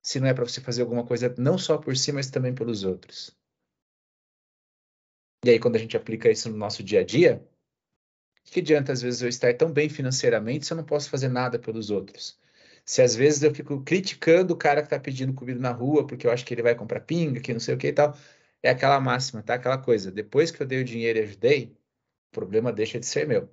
se 0.00 0.20
não 0.20 0.28
é 0.28 0.34
para 0.34 0.44
você 0.44 0.60
fazer 0.60 0.82
alguma 0.82 1.04
coisa 1.04 1.34
não 1.36 1.58
só 1.58 1.76
por 1.76 1.96
si, 1.96 2.12
mas 2.12 2.30
também 2.30 2.54
pelos 2.54 2.84
outros? 2.84 3.36
E 5.44 5.50
aí, 5.50 5.58
quando 5.58 5.76
a 5.76 5.78
gente 5.78 5.96
aplica 5.96 6.30
isso 6.30 6.48
no 6.48 6.56
nosso 6.56 6.82
dia 6.82 7.00
a 7.00 7.04
dia, 7.04 7.44
que 8.44 8.60
adianta 8.60 8.92
às 8.92 9.02
vezes 9.02 9.22
eu 9.22 9.28
estar 9.28 9.56
tão 9.56 9.72
bem 9.72 9.88
financeiramente 9.88 10.66
se 10.66 10.72
eu 10.72 10.76
não 10.76 10.84
posso 10.84 11.10
fazer 11.10 11.28
nada 11.28 11.58
pelos 11.58 11.90
outros? 11.90 12.38
Se 12.86 13.02
às 13.02 13.16
vezes 13.16 13.42
eu 13.42 13.54
fico 13.54 13.82
criticando 13.82 14.54
o 14.54 14.56
cara 14.56 14.82
que 14.82 14.86
está 14.86 14.98
pedindo 15.00 15.34
comida 15.34 15.60
na 15.60 15.72
rua 15.72 16.06
porque 16.06 16.26
eu 16.26 16.30
acho 16.32 16.44
que 16.46 16.54
ele 16.54 16.62
vai 16.62 16.74
comprar 16.74 17.00
pinga, 17.00 17.40
que 17.40 17.52
não 17.52 17.60
sei 17.60 17.74
o 17.74 17.78
que 17.78 17.88
e 17.88 17.92
tal, 17.92 18.16
é 18.62 18.70
aquela 18.70 19.00
máxima, 19.00 19.42
tá? 19.42 19.54
Aquela 19.54 19.78
coisa. 19.78 20.10
Depois 20.12 20.50
que 20.50 20.62
eu 20.62 20.66
dei 20.66 20.80
o 20.80 20.84
dinheiro 20.84 21.18
e 21.18 21.22
ajudei, 21.22 21.76
o 22.30 22.32
problema 22.32 22.72
deixa 22.72 23.00
de 23.00 23.06
ser 23.06 23.26
meu. 23.26 23.50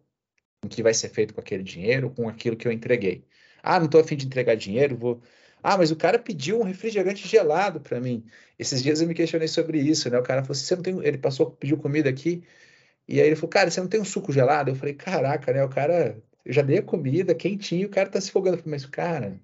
O 0.63 0.70
que 0.70 0.84
vai 0.84 0.94
ser 0.94 1.10
feito 1.10 1.34
com 1.34 1.42
aquele 1.42 1.63
dinheiro, 1.63 2.12
com 2.12 2.30
aquilo 2.30 2.56
que 2.58 2.68
eu 2.68 2.72
entreguei. 2.72 3.25
Ah, 3.62 3.80
não 3.80 3.88
estou 3.88 4.02
afim 4.02 4.16
de 4.18 4.25
entregar 4.25 4.56
dinheiro, 4.56 4.98
vou. 4.98 5.22
Ah, 5.63 5.78
mas 5.78 5.92
o 5.92 5.96
cara 5.96 6.20
pediu 6.20 6.60
um 6.60 6.63
refrigerante 6.63 7.28
gelado 7.28 7.82
para 7.82 8.00
mim. 8.00 8.25
Esses 8.60 8.84
dias 8.84 9.02
eu 9.02 9.08
me 9.08 9.13
questionei 9.13 9.48
sobre 9.48 9.80
isso, 9.80 10.10
né? 10.10 10.20
O 10.20 10.24
cara 10.24 10.42
falou 10.44 10.54
assim: 10.54 10.66
você 10.66 10.75
não 10.75 10.84
tem. 10.84 11.00
Ele 11.06 11.18
passou, 11.18 11.52
pediu 11.52 11.78
comida 11.78 12.10
aqui, 12.10 12.44
e 13.08 13.20
aí 13.20 13.28
ele 13.28 13.36
falou, 13.36 13.50
cara, 13.50 13.70
você 13.70 13.82
não 13.82 13.88
tem 13.88 14.00
um 14.02 14.06
suco 14.06 14.32
gelado? 14.32 14.72
Eu 14.72 14.75
falei, 14.75 14.94
caraca, 14.94 15.52
né? 15.54 15.63
O 15.63 15.70
cara, 15.70 16.22
eu 16.46 16.54
já 16.54 16.62
dei 16.62 16.80
a 16.80 16.84
comida 16.84 17.34
quentinho, 17.36 17.88
o 17.88 17.92
cara 17.92 18.10
tá 18.10 18.20
se 18.20 18.32
falei, 18.32 18.62
mas, 18.66 18.86
cara, 18.86 19.40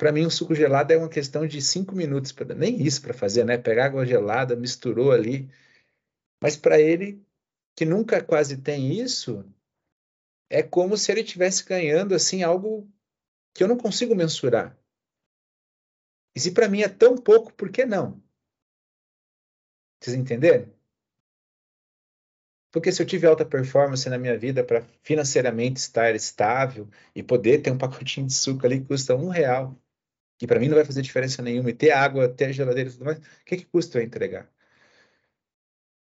para 0.00 0.12
mim, 0.12 0.24
o 0.24 0.30
suco 0.30 0.54
gelado 0.54 0.92
é 0.94 0.96
uma 0.96 1.10
questão 1.10 1.46
de 1.46 1.60
cinco 1.60 1.94
minutos, 1.94 2.32
pra, 2.32 2.54
nem 2.54 2.80
isso 2.80 3.02
para 3.02 3.12
fazer, 3.12 3.44
né? 3.44 3.58
Pegar 3.58 3.84
água 3.84 4.06
gelada, 4.06 4.56
misturou 4.56 5.12
ali. 5.12 5.50
Mas 6.42 6.56
para 6.56 6.80
ele, 6.80 7.22
que 7.76 7.84
nunca 7.84 8.24
quase 8.24 8.56
tem 8.56 8.98
isso, 8.98 9.44
é 10.48 10.62
como 10.62 10.96
se 10.96 11.12
ele 11.12 11.20
estivesse 11.20 11.66
ganhando 11.66 12.14
assim 12.14 12.42
algo 12.42 12.90
que 13.54 13.62
eu 13.62 13.68
não 13.68 13.76
consigo 13.76 14.14
mensurar. 14.14 14.74
E 16.34 16.40
se 16.40 16.52
para 16.52 16.68
mim 16.68 16.80
é 16.80 16.88
tão 16.88 17.16
pouco, 17.18 17.52
por 17.52 17.70
que 17.70 17.84
não? 17.84 18.22
Vocês 20.00 20.16
entenderam? 20.16 20.72
Porque 22.70 22.92
se 22.92 23.02
eu 23.02 23.06
tive 23.06 23.26
alta 23.26 23.44
performance 23.44 24.08
na 24.08 24.18
minha 24.18 24.38
vida 24.38 24.62
para 24.64 24.82
financeiramente 25.02 25.80
estar 25.80 26.14
estável 26.14 26.88
e 27.14 27.22
poder 27.22 27.62
ter 27.62 27.70
um 27.70 27.78
pacotinho 27.78 28.26
de 28.26 28.34
suco 28.34 28.64
ali 28.64 28.80
que 28.80 28.86
custa 28.86 29.16
um 29.16 29.28
real, 29.28 29.76
que 30.38 30.46
para 30.46 30.60
mim 30.60 30.68
não 30.68 30.76
vai 30.76 30.84
fazer 30.84 31.02
diferença 31.02 31.42
nenhuma, 31.42 31.70
e 31.70 31.74
ter 31.74 31.90
água, 31.92 32.28
ter 32.28 32.52
geladeira 32.52 32.90
e 32.90 32.92
tudo 32.92 33.04
mais, 33.04 33.18
o 33.18 33.22
que, 33.44 33.56
que 33.58 33.66
custa 33.66 33.98
eu 33.98 34.02
entregar? 34.02 34.50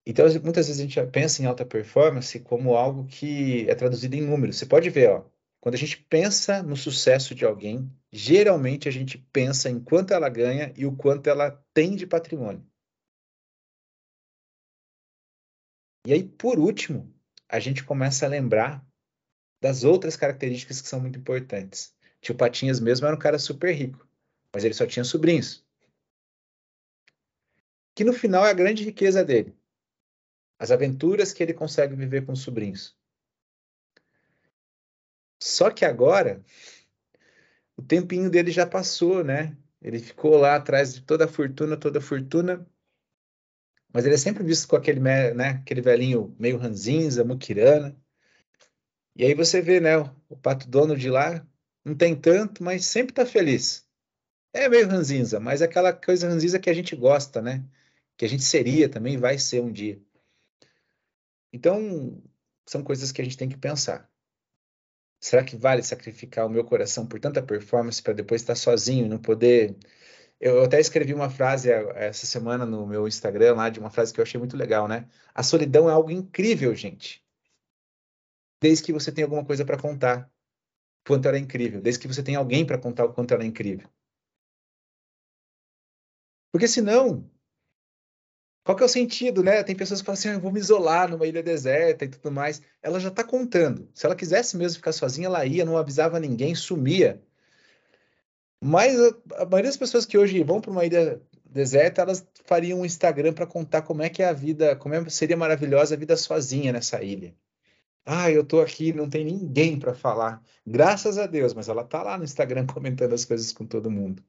Então, 0.07 0.27
muitas 0.43 0.67
vezes 0.67 0.81
a 0.81 0.83
gente 0.83 1.11
pensa 1.13 1.43
em 1.43 1.47
alta 1.47 1.65
performance 1.65 2.39
como 2.41 2.75
algo 2.77 3.07
que 3.07 3.69
é 3.69 3.75
traduzido 3.75 4.17
em 4.17 4.23
números. 4.23 4.57
Você 4.57 4.67
pode 4.67 4.91
ver, 4.91 5.11
ó, 5.11 5.25
quando 5.61 5.77
a 5.77 5.79
gente 5.79 5.97
pensa 6.09 6.63
no 6.63 6.77
sucesso 6.77 7.35
de 7.35 7.45
alguém, 7.45 7.91
geralmente 8.11 8.89
a 8.89 8.93
gente 8.93 9.19
pensa 9.33 9.71
em 9.71 9.79
quanto 9.79 10.13
ela 10.13 10.29
ganha 10.29 10.73
e 10.77 10.85
o 10.87 10.97
quanto 10.97 11.29
ela 11.29 11.51
tem 11.73 11.95
de 11.95 12.07
patrimônio. 12.07 12.67
E 16.07 16.13
aí, 16.13 16.23
por 16.23 16.59
último, 16.59 17.13
a 17.49 17.61
gente 17.61 17.85
começa 17.85 18.27
a 18.27 18.29
lembrar 18.29 18.85
das 19.61 19.85
outras 19.85 20.17
características 20.17 20.81
que 20.81 20.89
são 20.89 21.01
muito 21.01 21.19
importantes. 21.19 21.95
Tio 22.21 22.35
Patinhas 22.35 22.81
mesmo 22.81 23.07
era 23.07 23.15
um 23.15 23.19
cara 23.19 23.39
super 23.39 23.73
rico 23.73 24.07
mas 24.53 24.65
ele 24.65 24.75
só 24.75 24.87
tinha 24.87 25.05
sobrinhos. 25.05 25.65
Que 27.95 28.05
no 28.05 28.13
final 28.13 28.45
é 28.45 28.51
a 28.51 28.55
grande 28.55 28.85
riqueza 28.85 29.25
dele. 29.25 29.57
As 30.59 30.71
aventuras 30.71 31.33
que 31.33 31.43
ele 31.43 31.55
consegue 31.55 31.95
viver 31.97 32.25
com 32.27 32.33
os 32.33 32.43
sobrinhos. 32.43 32.97
Só 35.43 35.71
que 35.71 35.85
agora, 35.85 36.45
o 37.77 37.83
tempinho 37.83 38.31
dele 38.31 38.51
já 38.51 38.67
passou, 38.67 39.25
né? 39.25 39.57
Ele 39.81 39.99
ficou 39.99 40.37
lá 40.37 40.55
atrás 40.55 40.95
de 40.95 41.01
toda 41.01 41.25
a 41.25 41.29
fortuna, 41.29 41.77
toda 41.77 41.99
a 41.99 42.03
fortuna. 42.03 42.65
Mas 43.93 44.05
ele 44.05 44.15
é 44.15 44.19
sempre 44.19 44.43
visto 44.43 44.67
com 44.69 44.77
aquele, 44.77 45.01
né, 45.01 45.49
aquele 45.49 45.81
velhinho 45.81 46.35
meio 46.39 46.57
ranzinza, 46.57 47.25
muquirana. 47.25 47.97
E 49.15 49.25
aí 49.25 49.35
você 49.35 49.61
vê, 49.61 49.81
né, 49.81 49.99
o 50.29 50.37
pato 50.37 50.69
dono 50.69 50.97
de 50.97 51.11
lá, 51.11 51.47
não 51.85 51.95
tem 51.95 52.17
tanto, 52.17 52.63
mas 52.63 52.87
sempre 52.87 53.13
está 53.13 53.27
feliz. 53.27 53.87
É 54.53 54.69
meio 54.69 54.89
ranzinza, 54.89 55.41
mas 55.41 55.63
é 55.63 55.65
aquela 55.65 55.93
coisa 55.93 56.29
ranzinza 56.29 56.59
que 56.59 56.71
a 56.71 56.75
gente 56.75 56.95
gosta, 56.97 57.41
né? 57.43 57.65
Que 58.17 58.25
a 58.25 58.29
gente 58.29 58.43
seria 58.43 58.89
também, 58.89 59.17
vai 59.17 59.39
ser 59.39 59.61
um 59.61 59.73
dia. 59.73 60.01
Então, 61.53 62.23
são 62.67 62.83
coisas 62.83 63.13
que 63.13 63.21
a 63.21 63.25
gente 63.25 63.37
tem 63.37 63.49
que 63.49 63.57
pensar. 63.57 64.11
Será 65.21 65.45
que 65.45 65.57
vale 65.57 65.83
sacrificar 65.83 66.47
o 66.47 66.51
meu 66.51 66.65
coração 66.65 67.07
por 67.07 67.21
tanta 67.21 67.43
performance 67.43 68.03
para 68.03 68.13
depois 68.13 68.41
estar 68.41 68.57
sozinho 68.57 69.07
e 69.07 69.09
não 69.09 69.19
poder. 69.19 69.77
Eu 70.45 70.65
até 70.65 70.81
escrevi 70.81 71.15
uma 71.15 71.31
frase 71.31 71.71
essa 71.71 72.27
semana 72.27 72.67
no 72.67 72.85
meu 72.85 73.07
Instagram 73.07 73.55
lá, 73.55 73.71
de 73.71 73.79
uma 73.79 73.91
frase 73.91 74.13
que 74.13 74.19
eu 74.19 74.25
achei 74.25 74.41
muito 74.41 74.57
legal, 74.57 74.89
né? 74.89 75.09
A 75.33 75.41
solidão 75.41 75.89
é 75.89 75.93
algo 75.93 76.11
incrível, 76.11 76.75
gente. 76.75 77.25
Desde 78.61 78.83
que 78.83 78.93
você 78.93 79.13
tenha 79.13 79.25
alguma 79.25 79.45
coisa 79.45 79.65
para 79.65 79.79
contar, 79.81 80.29
quanto 81.07 81.29
ela 81.29 81.37
é 81.37 81.41
incrível. 81.41 81.81
Desde 81.81 82.01
que 82.01 82.09
você 82.09 82.25
tenha 82.25 82.41
alguém 82.41 82.67
para 82.67 82.77
contar 82.77 83.05
o 83.05 83.13
quanto 83.13 83.33
ela 83.33 83.45
é 83.45 83.47
incrível. 83.47 83.89
Porque 86.51 86.67
senão, 86.67 87.31
qual 88.65 88.77
que 88.77 88.83
é 88.83 88.87
o 88.87 88.89
sentido, 88.89 89.45
né? 89.45 89.63
Tem 89.63 89.77
pessoas 89.77 90.01
que 90.01 90.07
falam 90.07 90.19
assim, 90.19 90.29
ah, 90.29 90.33
eu 90.33 90.41
vou 90.41 90.51
me 90.51 90.59
isolar 90.59 91.09
numa 91.09 91.25
ilha 91.25 91.41
deserta 91.41 92.05
e 92.05 92.09
tudo 92.09 92.33
mais. 92.33 92.61
Ela 92.83 92.99
já 92.99 93.11
está 93.11 93.23
contando. 93.23 93.89
Se 93.95 94.07
ela 94.07 94.17
quisesse 94.17 94.57
mesmo 94.57 94.79
ficar 94.79 94.91
sozinha, 94.91 95.29
ela 95.29 95.47
ia, 95.47 95.65
não 95.65 95.77
avisava 95.77 96.19
ninguém, 96.19 96.53
sumia. 96.57 97.23
Mas 98.65 98.97
a, 99.35 99.45
maioria 99.45 99.71
das 99.71 99.77
pessoas 99.77 100.07
que 100.07 100.17
hoje 100.17 100.41
vão 100.45 100.61
para 100.61 100.71
uma 100.71 100.85
ilha 100.85 101.21
deserta, 101.45 102.01
elas 102.01 102.25
fariam 102.45 102.81
um 102.81 102.85
Instagram 102.85 103.33
para 103.33 103.45
contar 103.45 103.83
como 103.83 104.03
é 104.03 104.09
que 104.09 104.23
é 104.23 104.29
a 104.29 104.33
vida, 104.33 104.77
como 104.77 104.95
é, 104.95 105.11
seria 105.11 105.37
maravilhosa 105.37 105.97
a 105.97 105.99
vida 105.99 106.17
sozinha 106.17 106.73
nessa 106.73 107.03
ilha. 107.03 107.35
Ah, 108.07 108.31
eu 108.31 108.45
tô 108.45 108.61
aqui, 108.61 108.93
não 108.93 109.11
tem 109.11 109.25
ninguém 109.25 109.81
para 109.81 109.95
falar. 109.95 110.41
Graças 110.65 111.19
a 111.19 111.27
Deus, 111.27 111.55
mas 111.55 111.69
ela 111.69 111.83
tá 111.85 112.05
lá 112.05 112.17
no 112.17 112.23
Instagram 112.23 112.65
comentando 112.73 113.15
as 113.15 113.25
coisas 113.25 113.53
com 113.53 113.67
todo 113.67 113.91
mundo. 113.91 114.23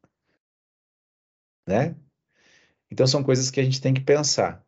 Né? 1.68 1.96
Então 2.90 3.06
são 3.06 3.24
coisas 3.24 3.52
que 3.52 3.60
a 3.60 3.64
gente 3.64 3.82
tem 3.82 3.94
que 3.94 4.02
pensar. 4.02 4.66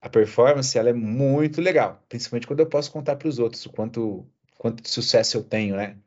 A 0.00 0.08
performance 0.08 0.78
ela 0.78 0.90
é 0.90 0.92
muito 0.92 1.60
legal, 1.60 2.04
principalmente 2.08 2.46
quando 2.46 2.60
eu 2.60 2.68
posso 2.68 2.92
contar 2.92 3.16
para 3.16 3.28
os 3.28 3.40
outros 3.40 3.66
o 3.66 3.70
quanto, 3.70 4.24
quanto 4.56 4.80
de 4.80 4.88
sucesso 4.88 5.36
eu 5.36 5.42
tenho, 5.42 5.76
né? 5.76 5.98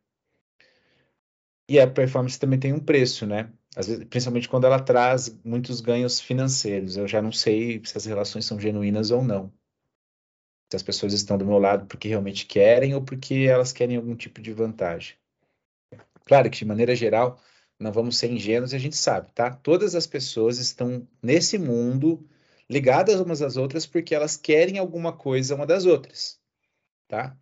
E 1.71 1.79
a 1.79 1.89
performance 1.89 2.37
também 2.37 2.59
tem 2.59 2.73
um 2.73 2.81
preço, 2.81 3.25
né? 3.25 3.49
Vezes, 3.73 4.03
principalmente 4.03 4.49
quando 4.49 4.65
ela 4.65 4.77
traz 4.77 5.29
muitos 5.41 5.79
ganhos 5.79 6.19
financeiros. 6.19 6.97
Eu 6.97 7.07
já 7.07 7.21
não 7.21 7.31
sei 7.31 7.81
se 7.85 7.97
as 7.97 8.03
relações 8.03 8.43
são 8.43 8.59
genuínas 8.59 9.09
ou 9.09 9.23
não. 9.23 9.49
Se 10.69 10.75
as 10.75 10.83
pessoas 10.83 11.13
estão 11.13 11.37
do 11.37 11.45
meu 11.45 11.57
lado 11.59 11.85
porque 11.85 12.09
realmente 12.09 12.45
querem 12.45 12.93
ou 12.93 13.01
porque 13.01 13.47
elas 13.49 13.71
querem 13.71 13.95
algum 13.95 14.17
tipo 14.17 14.41
de 14.41 14.51
vantagem. 14.51 15.15
Claro 16.25 16.49
que, 16.49 16.57
de 16.57 16.65
maneira 16.65 16.93
geral, 16.93 17.41
não 17.79 17.93
vamos 17.93 18.17
ser 18.17 18.29
ingênuos, 18.29 18.73
a 18.73 18.77
gente 18.77 18.97
sabe, 18.97 19.31
tá? 19.31 19.49
Todas 19.49 19.95
as 19.95 20.05
pessoas 20.05 20.57
estão 20.57 21.07
nesse 21.23 21.57
mundo 21.57 22.27
ligadas 22.69 23.21
umas 23.21 23.41
às 23.41 23.55
outras 23.55 23.85
porque 23.85 24.13
elas 24.13 24.35
querem 24.35 24.77
alguma 24.77 25.15
coisa 25.15 25.55
uma 25.55 25.65
das 25.65 25.85
outras, 25.85 26.37
tá? 27.07 27.37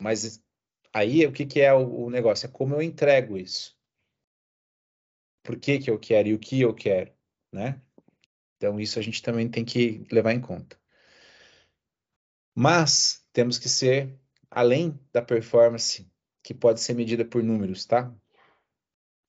Mas 0.00 0.42
aí 0.96 1.26
o 1.26 1.32
que, 1.32 1.44
que 1.44 1.60
é 1.60 1.74
o, 1.74 2.06
o 2.06 2.10
negócio? 2.10 2.46
É 2.46 2.50
como 2.50 2.74
eu 2.74 2.80
entrego 2.80 3.36
isso. 3.36 3.76
Por 5.42 5.58
que, 5.58 5.78
que 5.78 5.90
eu 5.90 5.98
quero 5.98 6.28
e 6.28 6.34
o 6.34 6.38
que 6.38 6.62
eu 6.62 6.74
quero, 6.74 7.12
né? 7.52 7.80
Então 8.56 8.80
isso 8.80 8.98
a 8.98 9.02
gente 9.02 9.22
também 9.22 9.48
tem 9.48 9.64
que 9.64 10.06
levar 10.10 10.32
em 10.32 10.40
conta. 10.40 10.80
Mas 12.54 13.22
temos 13.32 13.58
que 13.58 13.68
ser 13.68 14.18
além 14.50 14.98
da 15.12 15.20
performance 15.20 16.10
que 16.42 16.54
pode 16.54 16.80
ser 16.80 16.94
medida 16.94 17.24
por 17.24 17.42
números, 17.42 17.84
tá? 17.84 18.10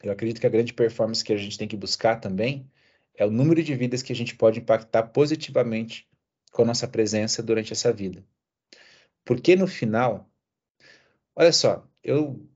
Eu 0.01 0.11
acredito 0.13 0.39
que 0.39 0.47
a 0.47 0.51
grande 0.51 0.73
performance 0.73 1.23
que 1.23 1.33
a 1.33 1.37
gente 1.37 1.57
tem 1.57 1.67
que 1.67 1.75
buscar 1.75 2.21
também 2.21 2.71
é 3.13 3.25
o 3.25 3.31
número 3.31 3.61
de 3.61 3.75
vidas 3.75 4.01
que 4.01 4.13
a 4.13 4.15
gente 4.15 4.35
pode 4.35 4.59
impactar 4.59 5.03
positivamente 5.07 6.07
com 6.51 6.61
a 6.61 6.65
nossa 6.65 6.87
presença 6.87 7.43
durante 7.43 7.73
essa 7.73 7.91
vida. 7.91 8.23
Porque 9.25 9.55
no 9.55 9.67
final, 9.67 10.31
olha 11.37 11.53
só, 11.53 11.87
eu 12.03 12.49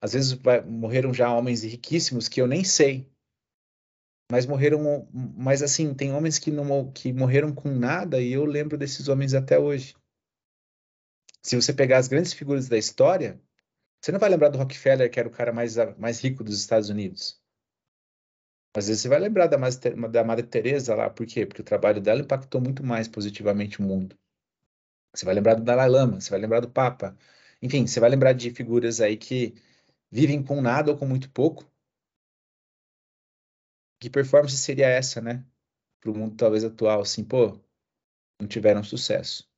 às 0.00 0.12
vezes 0.12 0.32
vai, 0.32 0.60
morreram 0.62 1.12
já 1.12 1.32
homens 1.32 1.62
riquíssimos 1.62 2.28
que 2.28 2.40
eu 2.40 2.46
nem 2.46 2.64
sei, 2.64 3.10
mas 4.30 4.46
morreram, 4.46 5.08
mas 5.12 5.62
assim, 5.62 5.94
tem 5.94 6.12
homens 6.12 6.38
que 6.38 6.50
não 6.50 6.90
que 6.92 7.12
morreram 7.12 7.54
com 7.54 7.68
nada 7.68 8.20
e 8.20 8.32
eu 8.32 8.44
lembro 8.44 8.78
desses 8.78 9.08
homens 9.08 9.34
até 9.34 9.58
hoje. 9.58 9.94
Se 11.42 11.56
você 11.56 11.72
pegar 11.72 11.98
as 11.98 12.08
grandes 12.08 12.32
figuras 12.32 12.68
da 12.68 12.76
história, 12.76 13.40
você 14.00 14.12
não 14.12 14.18
vai 14.18 14.28
lembrar 14.28 14.50
do 14.50 14.58
Rockefeller, 14.58 15.10
que 15.10 15.18
era 15.18 15.28
o 15.28 15.32
cara 15.32 15.52
mais, 15.52 15.76
mais 15.98 16.20
rico 16.20 16.44
dos 16.44 16.58
Estados 16.58 16.88
Unidos. 16.88 17.40
Às 18.76 18.86
vezes 18.86 19.02
você 19.02 19.08
vai 19.08 19.18
lembrar 19.18 19.46
da, 19.46 19.56
da 20.08 20.24
Madre 20.24 20.46
Teresa 20.46 20.94
lá, 20.94 21.08
por 21.10 21.26
quê? 21.26 21.46
Porque 21.46 21.62
o 21.62 21.64
trabalho 21.64 22.00
dela 22.00 22.20
impactou 22.20 22.60
muito 22.60 22.84
mais 22.84 23.08
positivamente 23.08 23.80
o 23.80 23.82
mundo. 23.82 24.16
Você 25.14 25.24
vai 25.24 25.34
lembrar 25.34 25.54
do 25.54 25.64
Dalai 25.64 25.88
Lama, 25.88 26.20
você 26.20 26.30
vai 26.30 26.38
lembrar 26.38 26.60
do 26.60 26.70
Papa. 26.70 27.16
Enfim, 27.62 27.86
você 27.86 28.00
vai 28.00 28.10
lembrar 28.10 28.32
de 28.32 28.50
figuras 28.50 29.00
aí 29.00 29.16
que 29.16 29.54
vivem 30.10 30.42
com 30.42 30.60
nada 30.60 30.90
ou 30.90 30.96
com 30.96 31.06
muito 31.06 31.30
pouco. 31.30 31.70
Que 34.00 34.08
performance 34.08 34.56
seria 34.56 34.86
essa, 34.86 35.20
né? 35.20 35.44
Para 36.00 36.10
o 36.10 36.16
mundo 36.16 36.36
talvez 36.36 36.64
atual, 36.64 37.00
assim, 37.00 37.24
pô, 37.24 37.58
não 38.40 38.46
tiveram 38.46 38.84
sucesso. 38.84 39.48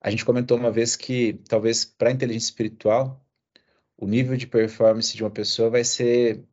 A 0.00 0.10
gente 0.10 0.24
comentou 0.24 0.56
uma 0.56 0.70
vez 0.70 0.96
que 0.96 1.34
talvez 1.48 1.84
para 1.84 2.08
a 2.10 2.12
inteligência 2.12 2.48
espiritual 2.48 3.24
o 3.96 4.06
nível 4.06 4.36
de 4.36 4.46
performance 4.46 5.16
de 5.16 5.24
uma 5.24 5.30
pessoa 5.30 5.70
vai 5.70 5.82
ser 5.84 6.44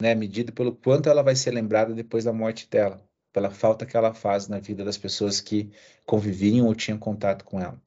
né, 0.00 0.14
medido 0.14 0.52
pelo 0.52 0.74
quanto 0.74 1.10
ela 1.10 1.22
vai 1.22 1.36
ser 1.36 1.50
lembrada 1.50 1.94
depois 1.94 2.24
da 2.24 2.32
morte 2.32 2.68
dela, 2.68 3.06
pela 3.32 3.50
falta 3.50 3.84
que 3.84 3.96
ela 3.96 4.14
faz 4.14 4.48
na 4.48 4.58
vida 4.58 4.82
das 4.82 4.96
pessoas 4.96 5.40
que 5.42 5.70
conviviam 6.06 6.66
ou 6.66 6.74
tinham 6.74 6.98
contato 6.98 7.44
com 7.44 7.60
ela. 7.60 7.80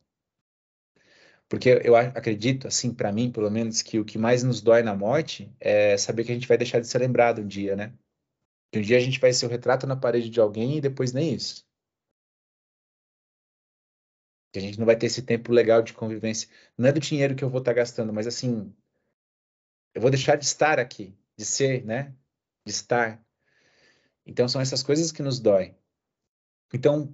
Porque 1.49 1.82
eu 1.84 1.95
acredito, 1.95 2.67
assim, 2.67 2.93
para 2.93 3.12
mim, 3.12 3.32
pelo 3.32 3.49
menos, 3.51 3.82
que 3.82 3.99
o 3.99 4.06
que 4.06 4.17
mais 4.17 4.43
nos 4.43 4.62
dói 4.62 4.82
na 4.82 4.95
morte 4.95 5.53
é 5.60 5.97
saber 5.97 6.23
que 6.23 6.32
a 6.32 6.36
gente 6.36 6.47
vai 6.47 6.58
deixar 6.58 6.79
de 6.79 6.88
ser 6.88 6.99
lembrado 6.99 7.41
um 7.41 7.47
dia, 7.47 7.75
né? 7.75 7.93
Que 8.71 8.79
um 8.79 8.82
dia 8.82 8.97
a 8.97 8.99
gente 8.99 9.19
vai 9.19 9.32
ser 9.34 9.45
o 9.45 9.49
retrato 9.49 9.86
na 9.86 9.95
parede 9.95 10.29
de 10.29 10.39
alguém 10.39 10.77
e 10.77 10.82
depois 10.82 11.13
nem 11.13 11.34
isso. 11.34 11.63
Que 14.51 14.60
a 14.60 14.62
gente 14.62 14.79
não 14.79 14.86
vai 14.86 14.95
ter 14.95 15.08
esse 15.08 15.21
tempo 15.21 15.51
legal 15.51 15.82
de 15.82 15.93
convivência. 15.93 16.49
Não 16.77 16.89
é 16.89 16.91
do 16.91 16.99
dinheiro 16.99 17.36
que 17.36 17.43
eu 17.43 17.49
vou 17.49 17.60
estar 17.60 17.71
tá 17.71 17.77
gastando, 17.77 18.13
mas 18.13 18.27
assim, 18.27 18.73
eu 19.93 20.01
vou 20.01 20.10
deixar 20.10 20.36
de 20.36 20.45
estar 20.45 20.79
aqui, 20.79 21.15
de 21.38 21.45
ser, 21.45 21.86
né? 21.86 22.15
De 22.65 22.71
estar. 22.71 23.23
Então 24.25 24.47
são 24.47 24.62
essas 24.62 24.82
coisas 24.82 25.12
que 25.12 25.21
nos 25.21 25.39
doem. 25.39 25.77
Então, 26.73 27.13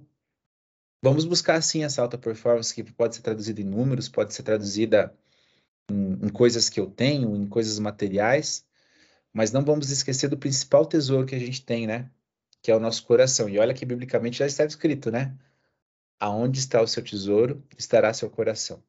vamos 1.02 1.24
buscar 1.24 1.62
sim 1.62 1.84
essa 1.84 2.02
alta 2.02 2.18
performance 2.18 2.74
que 2.74 2.84
pode 2.84 3.16
ser 3.16 3.22
traduzida 3.22 3.60
em 3.60 3.64
números, 3.64 4.08
pode 4.08 4.34
ser 4.34 4.42
traduzida 4.42 5.14
em, 5.90 6.26
em 6.26 6.28
coisas 6.28 6.68
que 6.68 6.78
eu 6.80 6.90
tenho, 6.90 7.34
em 7.36 7.48
coisas 7.48 7.78
materiais, 7.78 8.66
mas 9.32 9.52
não 9.52 9.64
vamos 9.64 9.90
esquecer 9.90 10.28
do 10.28 10.38
principal 10.38 10.86
tesouro 10.86 11.26
que 11.26 11.34
a 11.34 11.38
gente 11.38 11.64
tem, 11.64 11.86
né? 11.86 12.10
Que 12.62 12.70
é 12.70 12.76
o 12.76 12.80
nosso 12.80 13.04
coração. 13.06 13.48
E 13.48 13.58
olha 13.58 13.74
que 13.74 13.86
biblicamente 13.86 14.38
já 14.38 14.46
está 14.46 14.64
escrito, 14.64 15.10
né? 15.10 15.36
Aonde 16.18 16.58
está 16.58 16.82
o 16.82 16.86
seu 16.86 17.02
tesouro, 17.02 17.64
estará 17.78 18.12
seu 18.12 18.28
coração. 18.30 18.82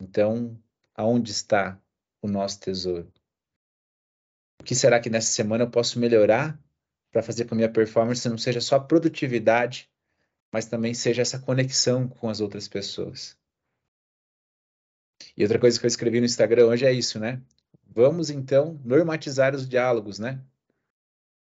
Então, 0.00 0.60
aonde 0.94 1.30
está 1.30 1.80
o 2.22 2.28
nosso 2.28 2.60
tesouro? 2.60 3.12
O 4.60 4.64
que 4.64 4.74
será 4.74 5.00
que 5.00 5.10
nessa 5.10 5.30
semana 5.30 5.64
eu 5.64 5.70
posso 5.70 5.98
melhorar 5.98 6.58
para 7.18 7.22
fazer 7.24 7.44
com 7.44 7.48
que 7.48 7.54
a 7.54 7.56
minha 7.56 7.68
performance 7.68 8.28
não 8.28 8.38
seja 8.38 8.60
só 8.60 8.78
produtividade, 8.78 9.90
mas 10.52 10.66
também 10.66 10.94
seja 10.94 11.20
essa 11.20 11.36
conexão 11.36 12.06
com 12.06 12.28
as 12.30 12.40
outras 12.40 12.68
pessoas? 12.68 13.36
E 15.36 15.42
outra 15.42 15.58
coisa 15.58 15.80
que 15.80 15.84
eu 15.84 15.88
escrevi 15.88 16.20
no 16.20 16.26
Instagram 16.26 16.66
hoje 16.66 16.86
é 16.86 16.92
isso, 16.92 17.18
né? 17.18 17.42
Vamos 17.84 18.30
então 18.30 18.80
normatizar 18.84 19.52
os 19.52 19.68
diálogos, 19.68 20.20
né? 20.20 20.40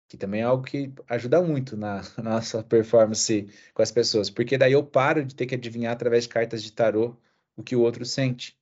que 0.07 0.17
também 0.17 0.39
é 0.39 0.45
algo 0.45 0.63
que 0.63 0.91
ajuda 1.09 1.43
muito 1.43 1.75
na, 1.77 2.01
na, 2.17 2.23
nossa 2.23 2.63
performance 2.63 3.47
com 3.73 3.81
as 3.83 3.91
pessoas, 3.91 4.29
porque 4.29 4.57
daí 4.57 4.71
eu 4.71 4.83
paro 4.83 5.23
de 5.23 5.35
ter 5.35 5.45
que 5.45 5.53
adivinhar 5.53 5.93
através 5.93 6.23
de 6.23 6.29
cartas 6.29 6.63
de 6.63 6.71
tarô 6.71 7.15
o 7.55 7.61
que 7.61 7.75
o 7.75 7.81
outro 7.81 8.03
sente. 8.03 8.57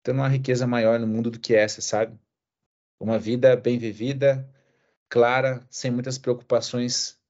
Então 0.00 0.14
não 0.14 0.24
há 0.24 0.28
riqueza 0.28 0.66
maior 0.66 0.98
no 0.98 1.06
mundo 1.06 1.30
do 1.30 1.38
que 1.38 1.54
essa, 1.54 1.80
sabe? 1.80 2.18
Uma 2.98 3.18
vida 3.18 3.54
bem 3.54 3.78
vivida, 3.78 4.48
clara, 5.12 5.62
sem 5.68 5.90
muitas 5.90 6.16
preocupações 6.16 7.20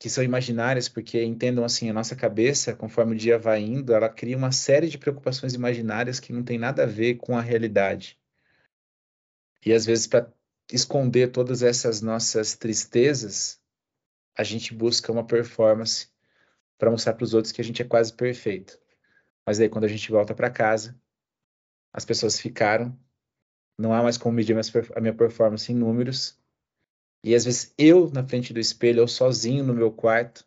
que 0.00 0.10
são 0.10 0.24
imaginárias, 0.24 0.88
porque 0.88 1.22
entendam 1.22 1.62
assim, 1.64 1.88
a 1.88 1.92
nossa 1.92 2.16
cabeça, 2.16 2.74
conforme 2.74 3.14
o 3.14 3.16
dia 3.16 3.38
vai 3.38 3.60
indo, 3.60 3.94
ela 3.94 4.08
cria 4.08 4.36
uma 4.36 4.50
série 4.50 4.88
de 4.88 4.98
preocupações 4.98 5.54
imaginárias 5.54 6.18
que 6.18 6.32
não 6.32 6.42
tem 6.42 6.58
nada 6.58 6.82
a 6.82 6.86
ver 6.86 7.18
com 7.18 7.38
a 7.38 7.40
realidade. 7.40 8.18
E 9.64 9.72
às 9.72 9.86
vezes, 9.86 10.08
para 10.08 10.32
esconder 10.72 11.30
todas 11.30 11.62
essas 11.62 12.00
nossas 12.02 12.56
tristezas, 12.56 13.62
a 14.36 14.42
gente 14.42 14.74
busca 14.74 15.12
uma 15.12 15.24
performance 15.24 16.08
para 16.78 16.90
mostrar 16.90 17.12
para 17.12 17.22
os 17.22 17.32
outros 17.32 17.52
que 17.52 17.60
a 17.60 17.64
gente 17.64 17.80
é 17.80 17.84
quase 17.84 18.12
perfeito. 18.12 18.76
Mas 19.46 19.60
aí 19.60 19.68
quando 19.68 19.84
a 19.84 19.88
gente 19.88 20.10
volta 20.10 20.34
para 20.34 20.50
casa, 20.50 21.00
as 21.92 22.04
pessoas 22.04 22.40
ficaram, 22.40 22.98
não 23.80 23.94
há 23.94 24.02
mais 24.02 24.18
como 24.18 24.36
medir 24.36 24.54
a 24.94 25.00
minha 25.00 25.14
performance 25.14 25.72
em 25.72 25.74
números. 25.74 26.38
E 27.24 27.34
às 27.34 27.46
vezes 27.46 27.74
eu 27.78 28.10
na 28.10 28.22
frente 28.26 28.52
do 28.52 28.60
espelho, 28.60 29.00
eu 29.00 29.08
sozinho 29.08 29.64
no 29.64 29.72
meu 29.72 29.90
quarto, 29.90 30.46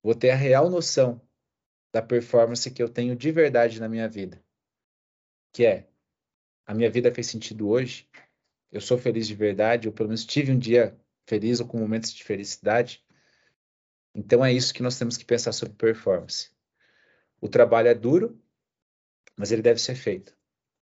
vou 0.00 0.14
ter 0.14 0.30
a 0.30 0.36
real 0.36 0.70
noção 0.70 1.20
da 1.92 2.00
performance 2.00 2.70
que 2.70 2.80
eu 2.80 2.88
tenho 2.88 3.16
de 3.16 3.32
verdade 3.32 3.80
na 3.80 3.88
minha 3.88 4.08
vida. 4.08 4.40
Que 5.52 5.66
é, 5.66 5.88
a 6.64 6.72
minha 6.72 6.88
vida 6.88 7.12
fez 7.12 7.26
sentido 7.26 7.68
hoje, 7.68 8.08
eu 8.70 8.80
sou 8.80 8.96
feliz 8.96 9.26
de 9.26 9.34
verdade, 9.34 9.88
ou 9.88 9.92
pelo 9.92 10.10
menos 10.10 10.24
tive 10.24 10.52
um 10.52 10.58
dia 10.58 10.96
feliz 11.26 11.58
ou 11.58 11.66
com 11.66 11.76
momentos 11.76 12.12
de 12.12 12.22
felicidade. 12.22 13.04
Então 14.14 14.44
é 14.44 14.52
isso 14.52 14.72
que 14.72 14.82
nós 14.82 14.96
temos 14.96 15.16
que 15.16 15.24
pensar 15.24 15.50
sobre 15.50 15.74
performance. 15.74 16.50
O 17.40 17.48
trabalho 17.48 17.88
é 17.88 17.94
duro, 17.94 18.40
mas 19.36 19.50
ele 19.50 19.62
deve 19.62 19.80
ser 19.80 19.96
feito. 19.96 20.39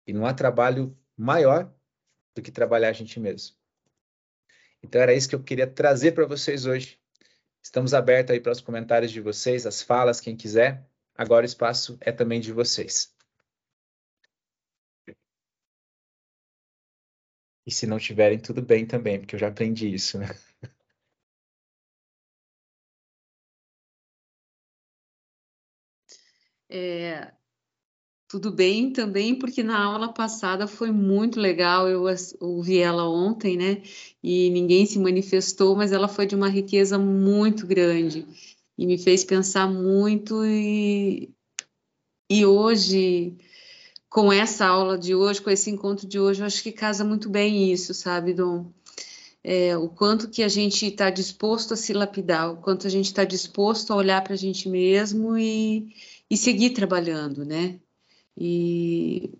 E 0.06 0.14
não 0.14 0.26
há 0.26 0.34
trabalho 0.34 0.98
maior 1.18 1.74
do 2.36 2.42
que 2.42 2.52
trabalhar 2.52 2.90
a 2.90 2.94
gente 2.94 3.20
mesmo. 3.20 3.56
Então 4.84 5.02
era 5.02 5.14
isso 5.14 5.30
que 5.30 5.36
eu 5.36 5.44
queria 5.44 5.68
trazer 5.68 6.14
para 6.14 6.26
vocês 6.26 6.66
hoje. 6.66 7.00
Estamos 7.62 7.94
abertos 7.94 8.34
aí 8.34 8.40
para 8.40 8.52
os 8.52 8.62
comentários 8.62 9.12
de 9.12 9.22
vocês, 9.22 9.66
as 9.66 9.82
falas, 9.82 10.20
quem 10.20 10.36
quiser. 10.36 10.90
Agora 11.16 11.44
o 11.44 11.46
espaço 11.46 11.98
é 12.02 12.12
também 12.12 12.40
de 12.40 12.52
vocês. 12.52 13.16
E 17.66 17.72
se 17.72 17.88
não 17.88 17.98
tiverem, 17.98 18.40
tudo 18.40 18.62
bem 18.62 18.86
também, 18.86 19.20
porque 19.20 19.36
eu 19.36 19.40
já 19.40 19.48
aprendi 19.48 19.92
isso, 19.94 20.18
né? 20.20 20.28
É, 26.70 27.34
tudo 28.32 28.50
bem 28.50 28.94
também, 28.94 29.36
porque 29.36 29.62
na 29.62 29.78
aula 29.78 30.14
passada 30.14 30.66
foi 30.66 30.90
muito 30.90 31.38
legal. 31.38 31.90
Eu 31.90 32.06
ouvi 32.40 32.78
ela 32.78 33.10
ontem, 33.10 33.58
né? 33.58 33.82
E 34.24 34.50
ninguém 34.52 34.86
se 34.86 34.98
manifestou, 34.98 35.76
mas 35.76 35.92
ela 35.92 36.08
foi 36.08 36.26
de 36.26 36.34
uma 36.34 36.48
riqueza 36.48 36.98
muito 36.98 37.68
grande 37.68 38.26
e 38.78 38.88
me 38.88 38.98
fez 38.98 39.26
pensar 39.26 39.68
muito. 39.68 40.46
E, 40.46 41.30
e 42.30 42.46
hoje 42.46 43.36
com 44.10 44.32
essa 44.32 44.66
aula 44.66 44.98
de 44.98 45.14
hoje, 45.14 45.42
com 45.42 45.50
esse 45.50 45.70
encontro 45.70 46.08
de 46.08 46.18
hoje, 46.18 46.42
eu 46.42 46.46
acho 46.46 46.64
que 46.64 46.72
casa 46.72 47.04
muito 47.04 47.30
bem 47.30 47.72
isso, 47.72 47.94
sabe, 47.94 48.34
Dom? 48.34 48.72
É, 49.44 49.76
o 49.76 49.90
quanto 49.90 50.30
que 50.30 50.44
a 50.44 50.48
gente 50.48 50.86
está 50.86 51.10
disposto 51.10 51.74
a 51.74 51.78
se 51.78 51.92
lapidar, 51.92 52.54
o 52.54 52.58
quanto 52.58 52.88
a 52.88 52.90
gente 52.90 53.08
está 53.08 53.26
disposto 53.26 53.92
a 53.92 53.96
olhar 53.98 54.24
para 54.24 54.34
a 54.34 54.38
gente 54.38 54.70
mesmo 54.70 55.38
e, 55.38 55.94
e 56.30 56.38
seguir 56.38 56.70
trabalhando, 56.72 57.44
né? 57.44 57.80
E 58.38 59.34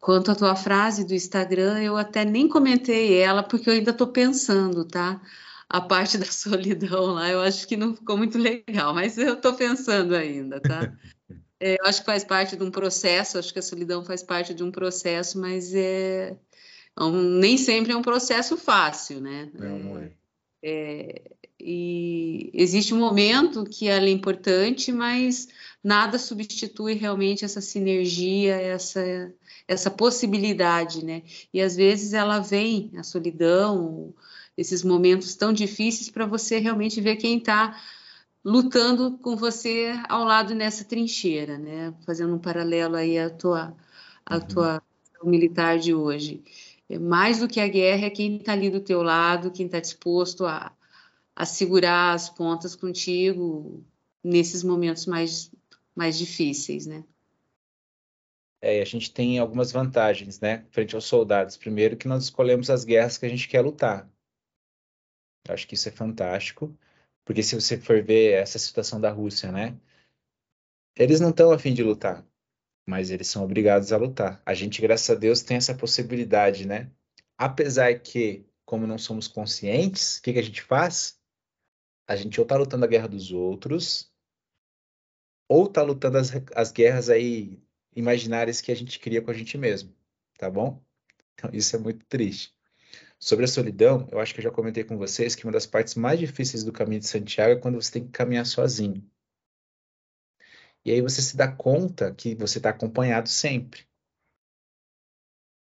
quanto 0.00 0.30
à 0.30 0.34
tua 0.34 0.56
frase 0.56 1.04
do 1.04 1.14
Instagram, 1.14 1.82
eu 1.82 1.96
até 1.96 2.24
nem 2.24 2.48
comentei 2.48 3.20
ela, 3.20 3.42
porque 3.42 3.68
eu 3.68 3.74
ainda 3.74 3.90
estou 3.90 4.08
pensando, 4.08 4.84
tá? 4.84 5.20
A 5.68 5.80
parte 5.80 6.16
da 6.18 6.26
solidão 6.26 7.06
lá, 7.14 7.28
eu 7.28 7.40
acho 7.40 7.66
que 7.66 7.76
não 7.76 7.94
ficou 7.94 8.16
muito 8.16 8.38
legal, 8.38 8.94
mas 8.94 9.18
eu 9.18 9.34
estou 9.34 9.54
pensando 9.54 10.14
ainda, 10.14 10.60
tá? 10.60 10.92
É, 11.60 11.74
eu 11.74 11.86
acho 11.86 12.00
que 12.00 12.06
faz 12.06 12.22
parte 12.22 12.56
de 12.56 12.62
um 12.62 12.70
processo, 12.70 13.36
acho 13.36 13.52
que 13.52 13.58
a 13.58 13.62
solidão 13.62 14.04
faz 14.04 14.22
parte 14.22 14.54
de 14.54 14.62
um 14.62 14.70
processo, 14.70 15.40
mas 15.40 15.74
é, 15.74 16.36
é 16.96 17.02
um, 17.02 17.20
nem 17.20 17.56
sempre 17.56 17.92
é 17.92 17.96
um 17.96 18.02
processo 18.02 18.56
fácil, 18.56 19.20
né? 19.20 19.50
Não, 19.52 19.78
não 19.78 19.98
é. 19.98 20.12
é. 20.62 21.22
E 21.60 22.50
existe 22.54 22.94
um 22.94 22.98
momento 22.98 23.64
que 23.64 23.88
ela 23.88 24.06
é 24.06 24.10
importante, 24.10 24.92
mas 24.92 25.48
nada 25.82 26.18
substitui 26.18 26.94
realmente 26.94 27.44
essa 27.44 27.60
sinergia, 27.60 28.56
essa, 28.56 29.32
essa 29.66 29.90
possibilidade, 29.90 31.04
né? 31.04 31.22
E 31.52 31.60
às 31.60 31.76
vezes 31.76 32.12
ela 32.12 32.40
vem, 32.40 32.92
a 32.96 33.02
solidão, 33.02 34.14
esses 34.56 34.82
momentos 34.82 35.34
tão 35.34 35.52
difíceis 35.52 36.10
para 36.10 36.26
você 36.26 36.58
realmente 36.58 37.00
ver 37.00 37.16
quem 37.16 37.38
está 37.38 37.80
lutando 38.44 39.18
com 39.18 39.36
você 39.36 39.92
ao 40.08 40.24
lado 40.24 40.54
nessa 40.54 40.84
trincheira, 40.84 41.58
né? 41.58 41.94
Fazendo 42.06 42.34
um 42.34 42.38
paralelo 42.38 42.96
aí 42.96 43.18
à 43.18 43.30
tua, 43.30 43.76
à 44.24 44.36
uhum. 44.36 44.40
tua 44.40 44.82
militar 45.24 45.78
de 45.78 45.94
hoje. 45.94 46.42
É 46.88 46.98
mais 46.98 47.38
do 47.40 47.48
que 47.48 47.60
a 47.60 47.68
guerra 47.68 48.06
é 48.06 48.10
quem 48.10 48.36
está 48.36 48.52
ali 48.52 48.70
do 48.70 48.80
teu 48.80 49.02
lado, 49.02 49.50
quem 49.50 49.66
está 49.66 49.78
disposto 49.78 50.46
a, 50.46 50.72
a 51.36 51.44
segurar 51.44 52.14
as 52.14 52.30
pontas 52.30 52.74
contigo 52.74 53.84
nesses 54.24 54.62
momentos 54.62 55.06
mais, 55.06 55.50
mais 55.98 56.16
difíceis, 56.16 56.86
né? 56.86 57.04
É, 58.62 58.80
a 58.80 58.84
gente 58.84 59.12
tem 59.12 59.40
algumas 59.40 59.72
vantagens, 59.72 60.38
né, 60.38 60.64
frente 60.70 60.94
aos 60.94 61.04
soldados. 61.04 61.56
Primeiro, 61.56 61.96
que 61.96 62.06
nós 62.06 62.22
escolhemos 62.22 62.70
as 62.70 62.84
guerras 62.84 63.18
que 63.18 63.26
a 63.26 63.28
gente 63.28 63.48
quer 63.48 63.62
lutar. 63.62 64.08
Eu 65.46 65.54
acho 65.54 65.66
que 65.66 65.74
isso 65.74 65.88
é 65.88 65.92
fantástico, 65.92 66.72
porque 67.24 67.42
se 67.42 67.56
você 67.56 67.76
for 67.76 68.00
ver 68.00 68.34
essa 68.34 68.60
situação 68.60 69.00
da 69.00 69.10
Rússia, 69.10 69.50
né, 69.50 69.76
eles 70.96 71.18
não 71.18 71.30
estão 71.30 71.50
afim 71.50 71.74
de 71.74 71.82
lutar, 71.82 72.24
mas 72.86 73.10
eles 73.10 73.26
são 73.26 73.42
obrigados 73.44 73.92
a 73.92 73.96
lutar. 73.96 74.40
A 74.46 74.54
gente, 74.54 74.80
graças 74.80 75.10
a 75.10 75.18
Deus, 75.18 75.42
tem 75.42 75.56
essa 75.56 75.74
possibilidade, 75.74 76.64
né? 76.64 76.92
Apesar 77.36 77.98
que, 77.98 78.46
como 78.64 78.86
não 78.86 78.98
somos 78.98 79.26
conscientes, 79.26 80.18
o 80.18 80.22
que, 80.22 80.32
que 80.32 80.38
a 80.38 80.42
gente 80.42 80.62
faz? 80.62 81.18
A 82.06 82.14
gente 82.14 82.40
ou 82.40 82.44
está 82.44 82.56
lutando 82.56 82.84
a 82.84 82.88
guerra 82.88 83.08
dos 83.08 83.32
outros, 83.32 84.12
ou 85.48 85.66
está 85.66 85.82
lutando 85.82 86.18
as, 86.18 86.30
as 86.54 86.70
guerras 86.70 87.08
aí 87.08 87.60
imaginárias 87.96 88.60
que 88.60 88.70
a 88.70 88.76
gente 88.76 88.98
cria 89.00 89.22
com 89.22 89.30
a 89.30 89.34
gente 89.34 89.56
mesmo, 89.58 89.94
tá 90.38 90.50
bom? 90.50 90.82
Então, 91.34 91.50
isso 91.52 91.74
é 91.74 91.78
muito 91.78 92.04
triste. 92.06 92.54
Sobre 93.18 93.44
a 93.44 93.48
solidão, 93.48 94.06
eu 94.12 94.20
acho 94.20 94.32
que 94.32 94.40
eu 94.40 94.44
já 94.44 94.50
comentei 94.50 94.84
com 94.84 94.96
vocês 94.96 95.34
que 95.34 95.44
uma 95.44 95.52
das 95.52 95.66
partes 95.66 95.94
mais 95.94 96.18
difíceis 96.18 96.62
do 96.62 96.72
caminho 96.72 97.00
de 97.00 97.08
Santiago 97.08 97.52
é 97.52 97.60
quando 97.60 97.80
você 97.80 97.92
tem 97.92 98.04
que 98.04 98.12
caminhar 98.12 98.46
sozinho. 98.46 99.02
E 100.84 100.92
aí 100.92 101.00
você 101.02 101.20
se 101.20 101.36
dá 101.36 101.50
conta 101.50 102.14
que 102.14 102.34
você 102.34 102.58
está 102.58 102.70
acompanhado 102.70 103.28
sempre 103.28 103.86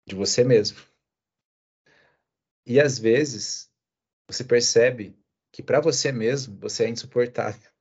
de 0.06 0.16
você 0.16 0.44
mesmo. 0.44 0.80
E 2.66 2.80
às 2.80 2.98
vezes 2.98 3.72
você 4.28 4.44
percebe 4.44 5.18
que 5.52 5.62
para 5.62 5.80
você 5.80 6.12
mesmo 6.12 6.58
você 6.60 6.86
é 6.86 6.90
insuportável. 6.90 7.72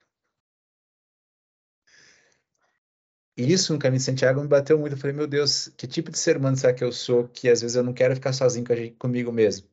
E 3.21 3.22
isso 3.37 3.73
no 3.73 3.79
caminho 3.79 3.99
de 3.99 4.05
Santiago 4.05 4.41
me 4.41 4.49
bateu 4.49 4.79
muito. 4.79 4.95
Eu 4.95 4.99
falei, 4.99 5.17
meu 5.17 5.27
Deus, 5.27 5.69
que 5.77 5.87
tipo 5.87 6.11
de 6.11 6.19
ser 6.19 6.37
humano 6.37 6.57
será 6.57 6.73
que 6.75 6.85
eu 6.85 6.93
sou 6.93 7.29
que 7.29 7.49
às 7.49 7.61
vezes 7.61 7.77
eu 7.77 7.83
não 7.83 7.93
quero 7.95 8.15
ficar 8.15 8.33
sozinho 8.33 8.67
com 8.67 8.75
gente, 8.75 8.97
comigo 8.97 9.33
mesmo? 9.33 9.67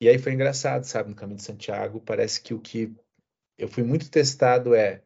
E 0.00 0.08
aí 0.08 0.18
foi 0.18 0.32
engraçado, 0.32 0.84
sabe? 0.84 1.10
No 1.10 1.14
caminho 1.14 1.36
de 1.36 1.44
Santiago, 1.44 2.00
parece 2.00 2.40
que 2.40 2.54
o 2.54 2.60
que 2.60 2.94
eu 3.58 3.68
fui 3.68 3.82
muito 3.84 4.10
testado 4.10 4.74
é 4.74 5.02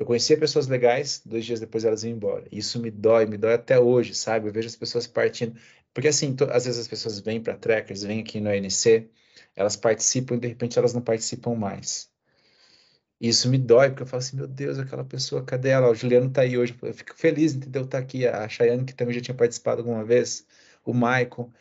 eu 0.00 0.06
conhecia 0.06 0.38
pessoas 0.38 0.66
legais, 0.66 1.20
dois 1.26 1.44
dias 1.44 1.60
depois 1.60 1.84
elas 1.84 2.04
iam 2.04 2.12
embora. 2.12 2.46
Isso 2.50 2.80
me 2.80 2.90
dói, 2.90 3.26
me 3.26 3.36
dói 3.36 3.52
até 3.52 3.78
hoje, 3.78 4.14
sabe? 4.14 4.48
Eu 4.48 4.52
vejo 4.52 4.66
as 4.66 4.76
pessoas 4.76 5.06
partindo. 5.06 5.60
Porque 5.92 6.08
assim, 6.08 6.34
às 6.50 6.64
vezes 6.64 6.80
as 6.80 6.88
pessoas 6.88 7.20
vêm 7.20 7.42
para 7.42 7.54
Trekkers, 7.54 8.02
vêm 8.02 8.20
aqui 8.20 8.40
no 8.40 8.48
ANC, 8.48 9.10
elas 9.54 9.76
participam 9.76 10.36
e 10.36 10.40
de 10.40 10.48
repente 10.48 10.78
elas 10.78 10.94
não 10.94 11.02
participam 11.02 11.54
mais. 11.54 12.10
E 13.20 13.28
isso 13.28 13.50
me 13.50 13.58
dói, 13.58 13.90
porque 13.90 14.02
eu 14.02 14.06
falo 14.06 14.22
assim, 14.22 14.36
meu 14.36 14.46
Deus, 14.48 14.78
aquela 14.78 15.04
pessoa, 15.04 15.44
cadê 15.44 15.68
ela? 15.68 15.90
O 15.90 15.94
Juliano 15.94 16.30
tá 16.30 16.40
aí 16.40 16.56
hoje, 16.56 16.74
eu 16.80 16.94
fico 16.94 17.14
feliz, 17.14 17.54
entendeu? 17.54 17.86
Tá 17.86 17.98
aqui, 17.98 18.26
a 18.26 18.48
Chayane, 18.48 18.84
que 18.86 18.94
também 18.94 19.14
já 19.14 19.20
tinha 19.20 19.34
participado 19.36 19.82
alguma 19.82 20.02
vez, 20.02 20.46
o 20.84 20.94
Maicon. 20.94 21.52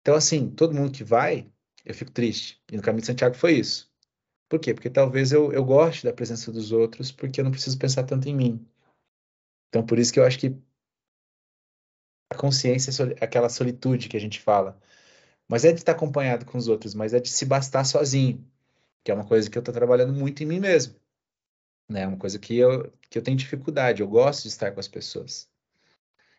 Então, 0.00 0.14
assim, 0.14 0.48
todo 0.50 0.74
mundo 0.74 0.92
que 0.92 1.02
vai, 1.02 1.50
eu 1.84 1.94
fico 1.94 2.12
triste. 2.12 2.62
E 2.70 2.76
no 2.76 2.82
Caminho 2.82 3.00
de 3.00 3.08
Santiago 3.08 3.34
foi 3.34 3.54
isso. 3.54 3.90
Por 4.48 4.60
quê? 4.60 4.72
Porque 4.72 4.90
talvez 4.90 5.32
eu, 5.32 5.52
eu 5.52 5.64
goste 5.64 6.04
da 6.04 6.12
presença 6.12 6.52
dos 6.52 6.70
outros, 6.70 7.10
porque 7.10 7.40
eu 7.40 7.44
não 7.44 7.50
preciso 7.50 7.78
pensar 7.78 8.04
tanto 8.04 8.28
em 8.28 8.36
mim. 8.36 8.64
Então, 9.68 9.84
por 9.84 9.98
isso 9.98 10.12
que 10.12 10.20
eu 10.20 10.24
acho 10.24 10.38
que 10.38 10.56
a 12.30 12.36
consciência 12.36 12.90
é 13.20 13.24
aquela 13.24 13.48
solitude 13.48 14.08
que 14.08 14.16
a 14.16 14.20
gente 14.20 14.40
fala. 14.40 14.78
Mas 15.48 15.64
é 15.64 15.72
de 15.72 15.80
estar 15.80 15.92
acompanhado 15.92 16.46
com 16.46 16.56
os 16.56 16.68
outros, 16.68 16.94
mas 16.94 17.14
é 17.14 17.20
de 17.20 17.28
se 17.28 17.44
bastar 17.44 17.84
sozinho 17.84 18.46
que 19.04 19.10
é 19.10 19.14
uma 19.14 19.26
coisa 19.26 19.50
que 19.50 19.58
eu 19.58 19.60
estou 19.60 19.74
trabalhando 19.74 20.12
muito 20.12 20.42
em 20.42 20.46
mim 20.46 20.60
mesmo. 20.60 20.94
Né? 21.88 22.02
É 22.02 22.06
uma 22.06 22.18
coisa 22.18 22.38
que 22.38 22.56
eu, 22.56 22.92
que 23.10 23.18
eu 23.18 23.22
tenho 23.22 23.36
dificuldade, 23.36 24.02
eu 24.02 24.08
gosto 24.08 24.42
de 24.42 24.48
estar 24.48 24.72
com 24.72 24.80
as 24.80 24.88
pessoas. 24.88 25.50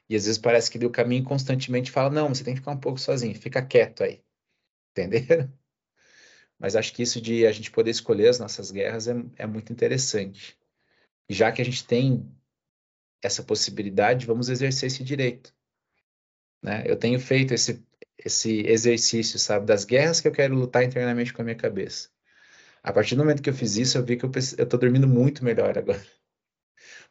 E 0.10 0.16
às 0.16 0.26
vezes 0.26 0.38
parece 0.38 0.70
que 0.70 0.84
o 0.86 0.90
caminho 0.90 1.24
constantemente 1.24 1.92
fala: 1.92 2.10
não, 2.10 2.30
você 2.30 2.44
tem 2.44 2.54
que 2.54 2.60
ficar 2.60 2.72
um 2.72 2.80
pouco 2.80 3.00
sozinho, 3.00 3.36
fica 3.36 3.66
quieto 3.66 4.04
aí. 4.04 4.24
Entenderam? 4.92 5.52
Mas 6.60 6.76
acho 6.76 6.94
que 6.94 7.04
isso 7.04 7.20
de 7.20 7.46
a 7.46 7.52
gente 7.52 7.72
poder 7.72 7.92
escolher 7.92 8.30
as 8.30 8.40
nossas 8.40 8.72
guerras 8.72 9.08
é, 9.08 9.16
é 9.38 9.46
muito 9.48 9.74
interessante. 9.74 10.58
Já 11.30 11.52
que 11.52 11.62
a 11.62 11.66
gente 11.66 11.86
tem 11.86 12.30
essa 13.22 13.44
possibilidade, 13.44 14.26
vamos 14.26 14.50
exercer 14.50 14.88
esse 14.88 15.04
direito. 15.04 15.54
Né? 16.62 16.84
Eu 16.86 16.96
tenho 16.98 17.20
feito 17.20 17.54
esse, 17.54 17.84
esse 18.18 18.62
exercício, 18.68 19.40
sabe, 19.40 19.66
das 19.66 19.84
guerras 19.84 20.22
que 20.22 20.28
eu 20.28 20.32
quero 20.32 20.56
lutar 20.56 20.84
internamente 20.84 21.34
com 21.34 21.42
a 21.42 21.46
minha 21.46 21.56
cabeça. 21.56 22.13
A 22.84 22.92
partir 22.92 23.16
do 23.16 23.24
momento 23.24 23.42
que 23.42 23.50
eu 23.50 23.54
fiz 23.54 23.78
isso, 23.78 23.98
eu 23.98 24.06
vi 24.06 24.18
que 24.18 24.26
eu, 24.26 24.32
eu 24.58 24.68
tô 24.68 24.78
dormindo 24.78 25.08
muito 25.08 25.44
melhor 25.44 25.78
agora. 25.78 26.06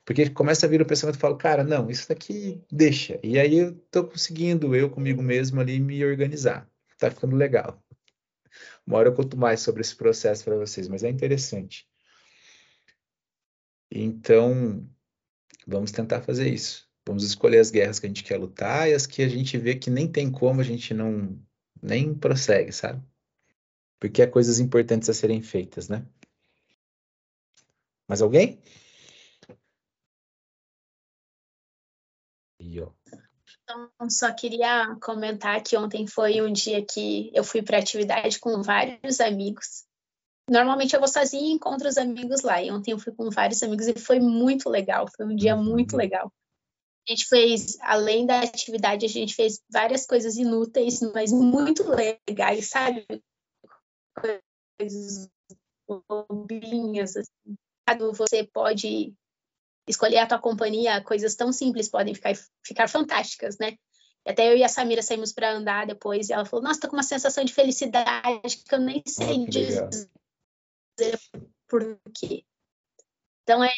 Porque 0.05 0.29
começa 0.31 0.67
a 0.67 0.69
vir 0.69 0.83
o 0.83 0.87
pensamento 0.87 1.17
e 1.17 1.19
falo, 1.19 1.37
cara, 1.37 1.65
não, 1.65 1.89
isso 1.89 2.09
daqui 2.09 2.63
deixa. 2.71 3.19
E 3.23 3.39
aí 3.39 3.57
eu 3.57 3.75
tô 3.91 4.05
conseguindo, 4.07 4.75
eu 4.77 4.91
comigo 4.91 5.23
mesmo 5.23 5.61
ali, 5.61 5.81
me 5.81 6.05
organizar. 6.05 6.69
Tá 6.99 7.11
ficando 7.11 7.37
legal. 7.37 7.83
Uma 8.87 8.99
hora 8.99 9.09
eu 9.09 9.15
conto 9.15 9.37
mais 9.37 9.61
sobre 9.61 9.81
esse 9.81 9.97
processo 9.97 10.45
para 10.45 10.57
vocês, 10.57 10.89
mas 10.89 11.03
é 11.05 11.09
interessante. 11.09 11.89
Então, 13.91 14.87
vamos 15.67 15.93
tentar 15.93 16.21
fazer 16.21 16.49
isso. 16.49 16.89
Vamos 17.07 17.25
escolher 17.25 17.59
as 17.59 17.71
guerras 17.71 17.99
que 17.99 18.07
a 18.07 18.09
gente 18.09 18.25
quer 18.25 18.39
lutar 18.39 18.89
e 18.89 18.95
as 18.95 19.07
que 19.07 19.23
a 19.23 19.29
gente 19.29 19.57
vê 19.57 19.75
que 19.75 19.91
nem 19.91 20.11
tem 20.11 20.31
como 20.31 20.61
a 20.61 20.65
gente 20.65 20.93
não 20.93 21.41
nem 21.81 22.15
prossegue, 22.15 22.73
sabe? 22.73 23.03
Porque 24.03 24.21
há 24.21 24.29
coisas 24.29 24.59
importantes 24.59 25.09
a 25.09 25.15
serem 25.15 25.41
feitas, 25.41 25.89
né? 25.89 26.05
Mais 28.09 28.21
alguém? 28.21 28.61
Então, 33.63 33.89
só 34.11 34.35
queria 34.35 34.97
comentar 35.01 35.63
que 35.63 35.77
ontem 35.77 36.05
foi 36.09 36.43
um 36.43 36.53
dia 36.53 36.85
que 36.85 37.31
eu 37.33 37.45
fui 37.45 37.63
para 37.63 37.79
atividade 37.79 38.41
com 38.41 38.61
vários 38.61 39.21
amigos. 39.21 39.85
Normalmente 40.51 40.95
eu 40.95 41.01
vou 41.01 41.09
sozinha 41.09 41.53
e 41.53 41.55
encontro 41.55 41.89
os 41.89 41.97
amigos 41.97 42.43
lá. 42.43 42.61
E 42.61 42.73
ontem 42.73 42.91
eu 42.91 42.99
fui 42.99 43.13
com 43.13 43.31
vários 43.31 43.63
amigos 43.63 43.87
e 43.87 43.95
foi 43.95 44.19
muito 44.19 44.69
legal. 44.69 45.07
Foi 45.17 45.27
um 45.27 45.37
dia 45.37 45.55
uhum. 45.55 45.63
muito 45.63 45.97
legal. 45.97 46.33
A 47.07 47.13
gente 47.13 47.29
fez, 47.29 47.79
além 47.81 48.27
da 48.27 48.41
atividade, 48.41 49.07
a 49.07 49.09
gente 49.09 49.33
fez 49.33 49.63
várias 49.71 50.05
coisas 50.05 50.37
inúteis, 50.37 51.01
mas 51.15 51.31
muito 51.31 51.85
legais, 51.89 52.69
sabe? 52.69 53.07
Coisas 54.15 55.29
bobinhas, 56.09 57.17
assim. 57.17 57.57
Você 58.15 58.45
pode 58.45 59.15
escolher 59.89 60.19
a 60.19 60.27
tua 60.27 60.39
companhia, 60.39 61.03
coisas 61.03 61.35
tão 61.35 61.53
simples 61.53 61.89
podem 61.89 62.15
ficar, 62.15 62.33
ficar 62.65 62.89
fantásticas, 62.89 63.59
né? 63.59 63.77
E 64.25 64.31
até 64.31 64.51
eu 64.51 64.57
e 64.57 64.63
a 64.63 64.69
Samira 64.69 65.03
saímos 65.03 65.33
para 65.33 65.53
andar 65.53 65.87
depois 65.87 66.29
e 66.29 66.33
ela 66.33 66.45
falou: 66.45 66.65
Nossa, 66.65 66.81
tô 66.81 66.89
com 66.89 66.97
uma 66.97 67.03
sensação 67.03 67.45
de 67.45 67.53
felicidade 67.53 68.57
que 68.69 68.75
eu 68.75 68.81
nem 68.81 69.03
sei 69.07 69.45
oh, 69.45 69.49
dizer 69.49 71.21
por 71.69 71.99
quê. 72.15 72.45
Então 73.43 73.65
é, 73.65 73.73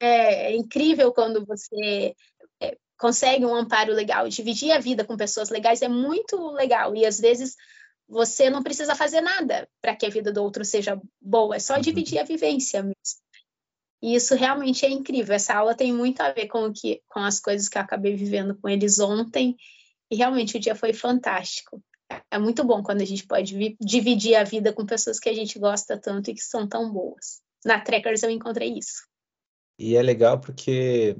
é, 0.00 0.52
é 0.52 0.56
incrível 0.56 1.12
quando 1.12 1.44
você 1.44 2.14
é, 2.60 2.78
consegue 2.98 3.44
um 3.44 3.54
amparo 3.54 3.92
legal. 3.92 4.28
Dividir 4.28 4.72
a 4.72 4.78
vida 4.78 5.04
com 5.04 5.16
pessoas 5.16 5.50
legais 5.50 5.82
é 5.82 5.88
muito 5.88 6.50
legal 6.52 6.96
e 6.96 7.04
às 7.04 7.20
vezes 7.20 7.54
você 8.08 8.48
não 8.48 8.62
precisa 8.62 8.94
fazer 8.94 9.20
nada 9.20 9.68
para 9.80 9.94
que 9.94 10.06
a 10.06 10.10
vida 10.10 10.32
do 10.32 10.42
outro 10.42 10.64
seja 10.64 11.00
boa, 11.20 11.56
é 11.56 11.58
só 11.58 11.74
uhum. 11.74 11.80
dividir 11.80 12.18
a 12.18 12.24
vivência 12.24 12.82
mesmo. 12.82 13.28
E 14.00 14.14
isso 14.14 14.34
realmente 14.34 14.86
é 14.86 14.90
incrível. 14.90 15.34
Essa 15.34 15.54
aula 15.54 15.74
tem 15.74 15.92
muito 15.92 16.20
a 16.20 16.32
ver 16.32 16.46
com 16.46 16.66
o 16.66 16.72
que, 16.72 17.02
com 17.08 17.20
as 17.20 17.40
coisas 17.40 17.68
que 17.68 17.76
eu 17.76 17.82
acabei 17.82 18.14
vivendo 18.14 18.56
com 18.56 18.68
eles 18.68 19.00
ontem. 19.00 19.56
E 20.10 20.16
realmente 20.16 20.56
o 20.56 20.60
dia 20.60 20.74
foi 20.74 20.92
fantástico. 20.92 21.82
É 22.30 22.38
muito 22.38 22.64
bom 22.64 22.82
quando 22.82 23.02
a 23.02 23.04
gente 23.04 23.26
pode 23.26 23.76
dividir 23.80 24.36
a 24.36 24.44
vida 24.44 24.72
com 24.72 24.86
pessoas 24.86 25.18
que 25.18 25.28
a 25.28 25.34
gente 25.34 25.58
gosta 25.58 25.98
tanto 25.98 26.30
e 26.30 26.34
que 26.34 26.40
são 26.40 26.66
tão 26.66 26.90
boas. 26.90 27.42
Na 27.64 27.80
Trekkers 27.80 28.22
eu 28.22 28.30
encontrei 28.30 28.72
isso. 28.78 29.02
E 29.78 29.96
é 29.96 30.02
legal 30.02 30.40
porque 30.40 31.16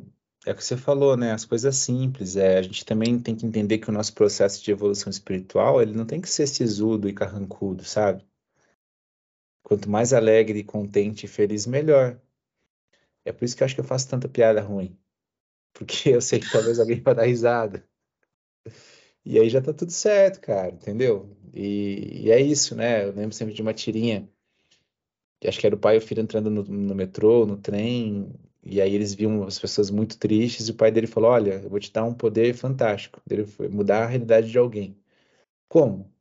é 0.49 0.53
o 0.53 0.55
que 0.57 0.65
você 0.65 0.79
falou, 0.79 1.15
né? 1.15 1.33
As 1.33 1.45
coisas 1.45 1.77
simples. 1.77 2.35
É, 2.35 2.57
a 2.57 2.63
gente 2.63 2.83
também 2.83 3.21
tem 3.21 3.37
que 3.37 3.45
entender 3.45 3.77
que 3.77 3.91
o 3.91 3.93
nosso 3.93 4.15
processo 4.15 4.65
de 4.65 4.71
evolução 4.71 5.11
espiritual, 5.11 5.83
ele 5.83 5.93
não 5.93 6.07
tem 6.07 6.23
que 6.23 6.29
ser 6.31 6.47
sisudo 6.47 7.07
e 7.07 7.13
carrancudo, 7.13 7.85
sabe? 7.85 8.27
Quanto 9.63 9.91
mais 9.91 10.15
alegre, 10.15 10.65
contente 10.65 11.25
e 11.25 11.29
feliz, 11.29 11.67
melhor. 11.67 12.19
É 13.27 13.33
por 13.33 13.45
isso 13.45 13.55
que 13.55 13.63
eu 13.63 13.67
acho 13.67 13.75
que 13.75 13.83
eu 13.83 13.85
faço 13.85 14.09
tanta 14.09 14.27
piada 14.27 14.63
ruim. 14.63 14.99
Porque 15.75 16.09
eu 16.09 16.21
sei 16.23 16.41
que 16.41 16.51
talvez 16.51 16.81
alguém 16.81 17.03
vai 17.03 17.15
dar 17.15 17.27
risada. 17.27 17.87
E 19.23 19.39
aí 19.39 19.51
já 19.51 19.61
tá 19.61 19.75
tudo 19.75 19.93
certo, 19.93 20.41
cara, 20.41 20.71
entendeu? 20.73 21.37
E, 21.53 22.23
e 22.25 22.31
é 22.31 22.41
isso, 22.41 22.75
né? 22.75 23.05
Eu 23.05 23.13
lembro 23.13 23.35
sempre 23.35 23.53
de 23.53 23.61
uma 23.61 23.75
tirinha, 23.75 24.27
acho 25.45 25.61
que 25.61 25.67
era 25.67 25.77
o 25.77 25.79
pai 25.79 25.97
e 25.97 25.99
o 25.99 26.01
filho 26.01 26.23
entrando 26.23 26.49
no, 26.49 26.63
no 26.63 26.95
metrô, 26.95 27.45
no 27.45 27.59
trem, 27.59 28.33
e 28.69 28.81
aí 28.81 28.95
eles 28.95 29.15
viam 29.15 29.45
as 29.45 29.59
pessoas 29.59 29.91
muito 29.91 30.19
tristes, 30.19 30.69
e 30.69 30.71
o 30.73 30.75
pai 30.75 30.91
dele 30.91 31.07
falou: 31.07 31.31
Olha, 31.31 31.55
eu 31.63 31.71
vou 31.71 31.81
te 31.81 31.93
dar 31.93 32.05
um 32.05 32.15
poder 32.15 32.55
fantástico. 32.55 33.21
Ele 33.31 33.45
foi 33.47 33.69
mudar 33.69 34.05
a 34.05 34.07
realidade 34.07 34.51
de 34.51 34.59
alguém. 34.59 34.97
Como? 35.69 36.13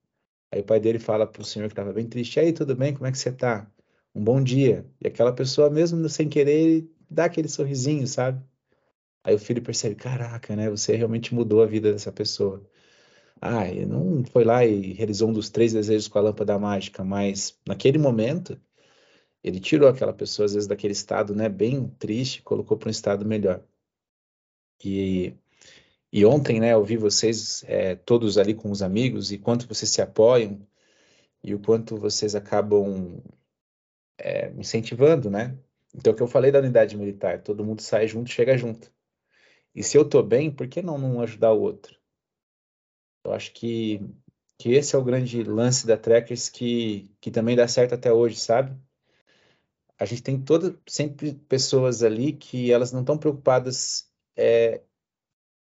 Aí 0.51 0.61
o 0.61 0.63
pai 0.65 0.79
dele 0.79 0.99
fala 0.99 1.27
para 1.27 1.41
o 1.41 1.45
senhor 1.45 1.67
que 1.67 1.73
estava 1.73 1.93
bem 1.93 2.07
triste: 2.07 2.39
aí, 2.39 2.53
tudo 2.53 2.75
bem? 2.75 2.93
Como 2.93 3.07
é 3.07 3.11
que 3.11 3.17
você 3.19 3.29
está? 3.29 3.69
Um 4.15 4.23
bom 4.23 4.43
dia. 4.43 4.85
E 5.01 5.07
aquela 5.07 5.33
pessoa, 5.33 5.69
mesmo 5.69 6.07
sem 6.09 6.29
querer, 6.29 6.89
dá 7.09 7.25
aquele 7.25 7.47
sorrisinho, 7.49 8.07
sabe? 8.07 8.43
Aí 9.23 9.35
o 9.35 9.39
filho 9.39 9.61
percebe: 9.61 9.95
Caraca, 9.95 10.55
né? 10.55 10.69
Você 10.69 10.95
realmente 10.95 11.35
mudou 11.35 11.61
a 11.63 11.65
vida 11.67 11.91
dessa 11.91 12.11
pessoa. 12.11 12.63
Ah, 13.41 13.67
ele 13.69 13.85
não 13.85 14.23
foi 14.25 14.43
lá 14.43 14.65
e 14.65 14.93
realizou 14.93 15.29
um 15.29 15.33
dos 15.33 15.49
três 15.49 15.73
desejos 15.73 16.07
com 16.07 16.17
a 16.19 16.21
lâmpada 16.21 16.57
mágica, 16.59 17.03
mas 17.03 17.59
naquele 17.67 17.97
momento 17.97 18.59
ele 19.47 19.59
tirou 19.59 19.87
aquela 19.89 20.13
pessoa, 20.13 20.45
às 20.45 20.53
vezes, 20.53 20.67
daquele 20.67 20.93
estado 20.93 21.35
né, 21.35 21.49
bem 21.49 21.89
triste, 21.99 22.41
colocou 22.41 22.77
para 22.77 22.89
um 22.89 22.91
estado 22.91 23.25
melhor. 23.25 23.63
E, 24.83 25.33
e 26.11 26.25
ontem, 26.25 26.59
né, 26.59 26.73
eu 26.73 26.83
vi 26.83 26.97
vocês 26.97 27.63
é, 27.67 27.95
todos 27.95 28.37
ali 28.37 28.53
com 28.53 28.71
os 28.71 28.81
amigos 28.81 29.31
e 29.31 29.37
quanto 29.37 29.67
vocês 29.67 29.91
se 29.91 30.01
apoiam 30.01 30.59
e 31.43 31.53
o 31.55 31.59
quanto 31.59 31.97
vocês 31.97 32.35
acabam 32.35 33.21
é, 34.17 34.51
incentivando, 34.51 35.29
né? 35.29 35.57
Então, 35.95 36.13
o 36.13 36.15
que 36.15 36.21
eu 36.21 36.27
falei 36.27 36.51
da 36.51 36.59
unidade 36.59 36.97
militar, 36.97 37.41
todo 37.41 37.63
mundo 37.63 37.81
sai 37.81 38.07
junto, 38.07 38.29
chega 38.29 38.57
junto. 38.57 38.91
E 39.73 39.83
se 39.83 39.97
eu 39.97 40.07
tô 40.07 40.21
bem, 40.23 40.51
por 40.51 40.67
que 40.67 40.81
não, 40.81 40.97
não 40.97 41.21
ajudar 41.21 41.53
o 41.53 41.61
outro? 41.61 41.97
Eu 43.23 43.33
acho 43.33 43.53
que, 43.53 44.01
que 44.57 44.71
esse 44.73 44.95
é 44.95 44.99
o 44.99 45.03
grande 45.03 45.43
lance 45.43 45.85
da 45.87 45.97
Trekkers 45.97 46.49
que, 46.49 47.11
que 47.21 47.31
também 47.31 47.55
dá 47.55 47.67
certo 47.67 47.93
até 47.95 48.11
hoje, 48.11 48.37
sabe? 48.37 48.75
A 49.99 50.05
gente 50.05 50.21
tem 50.21 50.41
toda 50.41 50.79
sempre 50.87 51.33
pessoas 51.33 52.03
ali 52.03 52.33
que 52.33 52.71
elas 52.71 52.91
não 52.91 53.01
estão 53.01 53.17
preocupadas 53.17 54.11
é, 54.35 54.81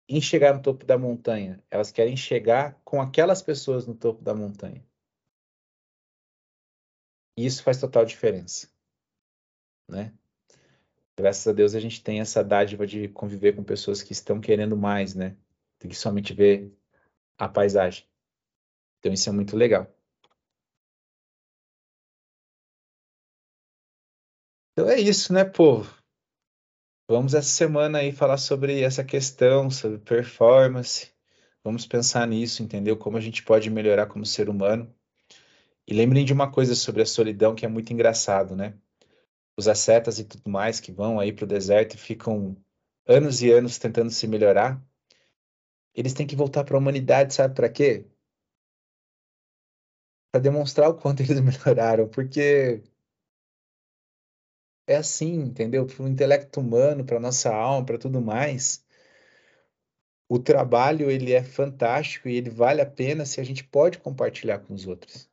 em 0.08 0.22
chegar 0.22 0.54
no 0.54 0.62
topo 0.62 0.86
da 0.86 0.98
montanha, 0.98 1.64
elas 1.70 1.92
querem 1.92 2.18
chegar 2.18 2.80
com 2.84 3.02
aquelas 3.02 3.42
pessoas 3.42 3.88
no 3.88 3.96
topo 3.96 4.22
da 4.22 4.36
montanha. 4.36 4.86
E 7.38 7.46
isso 7.46 7.64
faz 7.64 7.80
total 7.80 8.06
diferença, 8.06 8.70
né? 9.90 10.14
Graças 11.18 11.48
a 11.48 11.54
Deus 11.54 11.74
a 11.74 11.80
gente 11.80 12.04
tem 12.04 12.20
essa 12.20 12.44
dádiva 12.44 12.86
de 12.86 13.08
conviver 13.08 13.56
com 13.56 13.64
pessoas 13.64 14.04
que 14.04 14.12
estão 14.12 14.42
querendo 14.42 14.76
mais, 14.76 15.16
né? 15.16 15.38
Tem 15.80 15.90
que 15.90 15.96
somente 15.96 16.34
ver 16.34 16.74
a 17.38 17.48
paisagem. 17.48 18.06
Então 19.00 19.14
isso 19.14 19.30
é 19.30 19.32
muito 19.32 19.56
legal. 19.56 19.95
Então 24.78 24.90
é 24.90 25.00
isso, 25.00 25.32
né, 25.32 25.46
povo? 25.46 25.90
Vamos 27.10 27.34
essa 27.34 27.48
semana 27.48 28.00
aí 28.00 28.12
falar 28.12 28.36
sobre 28.36 28.82
essa 28.82 29.06
questão, 29.06 29.72
sobre 29.72 30.00
performance. 30.00 31.14
Vamos 31.64 31.88
pensar 31.88 32.28
nisso, 32.28 32.62
entendeu? 32.62 32.98
Como 32.98 33.16
a 33.16 33.22
gente 33.22 33.42
pode 33.42 33.70
melhorar 33.70 34.08
como 34.08 34.26
ser 34.26 34.50
humano. 34.50 34.94
E 35.88 35.94
lembrem 35.94 36.26
de 36.26 36.34
uma 36.34 36.52
coisa 36.52 36.76
sobre 36.76 37.02
a 37.02 37.06
solidão 37.06 37.56
que 37.56 37.66
é 37.66 37.70
muito 37.70 37.94
engraçado, 37.94 38.54
né? 38.54 38.78
Os 39.58 39.70
ascetas 39.70 40.20
e 40.20 40.26
tudo 40.26 40.50
mais 40.50 40.82
que 40.82 40.92
vão 40.92 41.22
aí 41.22 41.32
para 41.32 41.46
o 41.46 41.48
deserto 41.48 41.94
e 41.94 41.98
ficam 41.98 42.58
anos 43.08 43.42
e 43.42 43.50
anos 43.54 43.78
tentando 43.78 44.12
se 44.12 44.28
melhorar, 44.28 44.84
eles 45.94 46.14
têm 46.14 46.28
que 46.28 46.36
voltar 46.36 46.66
para 46.66 46.76
a 46.76 46.80
humanidade, 46.80 47.34
sabe 47.34 47.56
para 47.56 47.70
quê? 47.70 48.06
Para 50.34 50.42
demonstrar 50.42 50.90
o 50.90 50.96
quanto 50.96 51.22
eles 51.24 51.40
melhoraram, 51.40 52.10
porque 52.10 52.84
é 54.88 54.96
assim, 54.96 55.34
entendeu? 55.36 55.86
Para 55.86 56.04
o 56.04 56.08
intelecto 56.08 56.60
humano, 56.60 57.06
para 57.06 57.20
nossa 57.20 57.54
alma, 57.54 57.86
para 57.86 57.98
tudo 57.98 58.22
mais. 58.22 58.84
O 60.30 60.40
trabalho 60.40 61.10
ele 61.10 61.34
é 61.34 61.44
fantástico 61.44 62.28
e 62.28 62.36
ele 62.36 62.50
vale 62.50 62.82
a 62.82 62.86
pena 62.86 63.26
se 63.26 63.40
a 63.40 63.44
gente 63.44 63.64
pode 63.64 64.00
compartilhar 64.00 64.60
com 64.60 64.74
os 64.74 64.88
outros. 64.88 65.30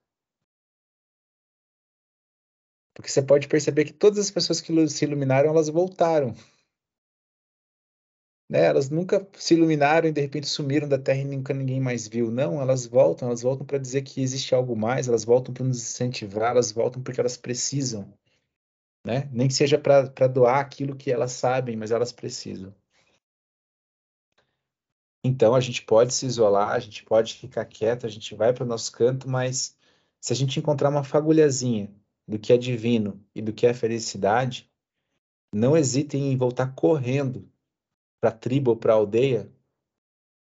Porque 2.95 3.11
você 3.11 3.23
pode 3.23 3.49
perceber 3.49 3.87
que 3.87 3.93
todas 3.93 4.19
as 4.19 4.31
pessoas 4.31 4.61
que 4.61 4.89
se 4.89 5.05
iluminaram, 5.05 5.51
elas 5.51 5.69
voltaram. 5.69 6.35
Né? 8.51 8.67
Elas 8.67 8.91
nunca 8.91 9.27
se 9.35 9.55
iluminaram 9.55 10.09
e 10.09 10.13
de 10.13 10.21
repente 10.21 10.47
sumiram 10.47 10.87
da 10.87 10.99
Terra 10.99 11.21
e 11.21 11.25
nunca 11.25 11.55
ninguém 11.55 11.81
mais 11.81 12.07
viu. 12.07 12.31
Não, 12.31 12.61
elas 12.61 12.85
voltam, 12.87 13.29
elas 13.29 13.41
voltam 13.43 13.67
para 13.67 13.79
dizer 13.79 14.03
que 14.03 14.21
existe 14.23 14.55
algo 14.55 14.77
mais, 14.77 15.09
elas 15.09 15.25
voltam 15.25 15.55
para 15.55 15.65
nos 15.65 15.79
incentivar, 15.79 16.51
elas 16.51 16.71
voltam 16.71 17.03
porque 17.03 17.19
elas 17.21 17.39
precisam 17.39 18.13
né? 19.05 19.29
Nem 19.33 19.49
que 19.49 19.55
seja 19.55 19.79
para 19.79 20.29
doar 20.29 20.61
aquilo 20.61 20.97
que 20.97 21.11
elas 21.11 21.33
sabem, 21.33 21.77
mas 21.77 21.91
elas 21.91 22.13
precisam. 22.13 22.75
Então 25.25 25.55
a 25.55 25.61
gente 25.61 25.83
pode 25.83 26.13
se 26.13 26.27
isolar, 26.27 26.71
a 26.71 26.79
gente 26.79 27.05
pode 27.05 27.35
ficar 27.35 27.65
quieto, 27.65 28.07
a 28.07 28.09
gente 28.09 28.35
vai 28.35 28.53
para 28.53 28.65
o 28.65 28.67
nosso 28.67 28.91
canto, 28.93 29.29
mas 29.29 29.77
se 30.21 30.33
a 30.33 30.37
gente 30.37 30.59
encontrar 30.59 30.89
uma 30.89 31.05
fagulhazinha 31.05 31.95
do 32.27 32.39
que 32.39 32.53
é 32.53 32.59
divino 32.59 33.25
e 33.35 33.41
do 33.41 33.53
que 33.53 33.67
é 33.67 33.75
felicidade, 33.75 34.71
não 35.55 35.77
hesitem 35.77 36.33
em 36.33 36.37
voltar 36.37 36.75
correndo 36.75 37.49
para 38.21 38.31
a 38.31 38.37
tribo 38.37 38.71
ou 38.71 38.77
para 38.77 38.93
a 38.93 38.97
aldeia 38.97 39.53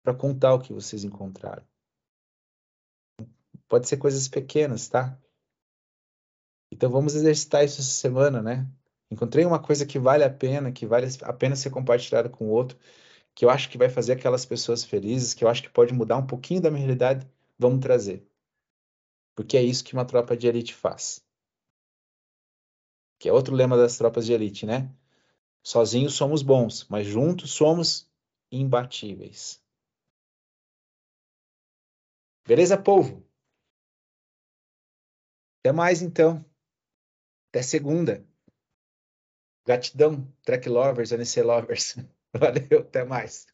para 0.02 0.14
contar 0.14 0.54
o 0.54 0.60
que 0.60 0.72
vocês 0.72 1.04
encontraram. 1.04 1.64
Pode 3.68 3.86
ser 3.86 3.98
coisas 3.98 4.26
pequenas, 4.26 4.88
tá? 4.88 5.18
Então 6.70 6.90
vamos 6.90 7.14
exercitar 7.14 7.64
isso 7.64 7.80
essa 7.80 7.90
semana, 7.90 8.42
né? 8.42 8.66
Encontrei 9.10 9.44
uma 9.44 9.58
coisa 9.60 9.86
que 9.86 9.98
vale 9.98 10.22
a 10.24 10.30
pena, 10.30 10.70
que 10.70 10.86
vale 10.86 11.06
a 11.22 11.32
pena 11.32 11.56
ser 11.56 11.70
compartilhada 11.70 12.28
com 12.28 12.46
o 12.46 12.50
outro, 12.50 12.78
que 13.34 13.44
eu 13.44 13.50
acho 13.50 13.70
que 13.70 13.78
vai 13.78 13.88
fazer 13.88 14.12
aquelas 14.12 14.44
pessoas 14.44 14.84
felizes, 14.84 15.34
que 15.34 15.44
eu 15.44 15.48
acho 15.48 15.62
que 15.62 15.70
pode 15.70 15.94
mudar 15.94 16.16
um 16.18 16.26
pouquinho 16.26 16.60
da 16.60 16.70
minha 16.70 16.84
realidade, 16.84 17.26
vamos 17.58 17.80
trazer. 17.80 18.26
Porque 19.34 19.56
é 19.56 19.62
isso 19.62 19.84
que 19.84 19.94
uma 19.94 20.04
tropa 20.04 20.36
de 20.36 20.46
elite 20.46 20.74
faz. 20.74 21.24
Que 23.18 23.28
é 23.28 23.32
outro 23.32 23.54
lema 23.54 23.76
das 23.76 23.96
tropas 23.96 24.26
de 24.26 24.32
elite, 24.32 24.66
né? 24.66 24.92
Sozinhos 25.62 26.14
somos 26.14 26.42
bons, 26.42 26.86
mas 26.88 27.06
juntos 27.06 27.52
somos 27.52 28.10
imbatíveis. 28.50 29.62
Beleza, 32.46 32.76
povo? 32.76 33.22
Até 35.60 35.72
mais 35.72 36.02
então. 36.02 36.47
Até 37.50 37.62
segunda. 37.62 38.24
Gratidão, 39.66 40.26
Track 40.44 40.68
Lovers, 40.68 41.12
NC 41.12 41.42
Lovers. 41.42 41.96
Valeu, 42.32 42.80
até 42.80 43.04
mais. 43.04 43.46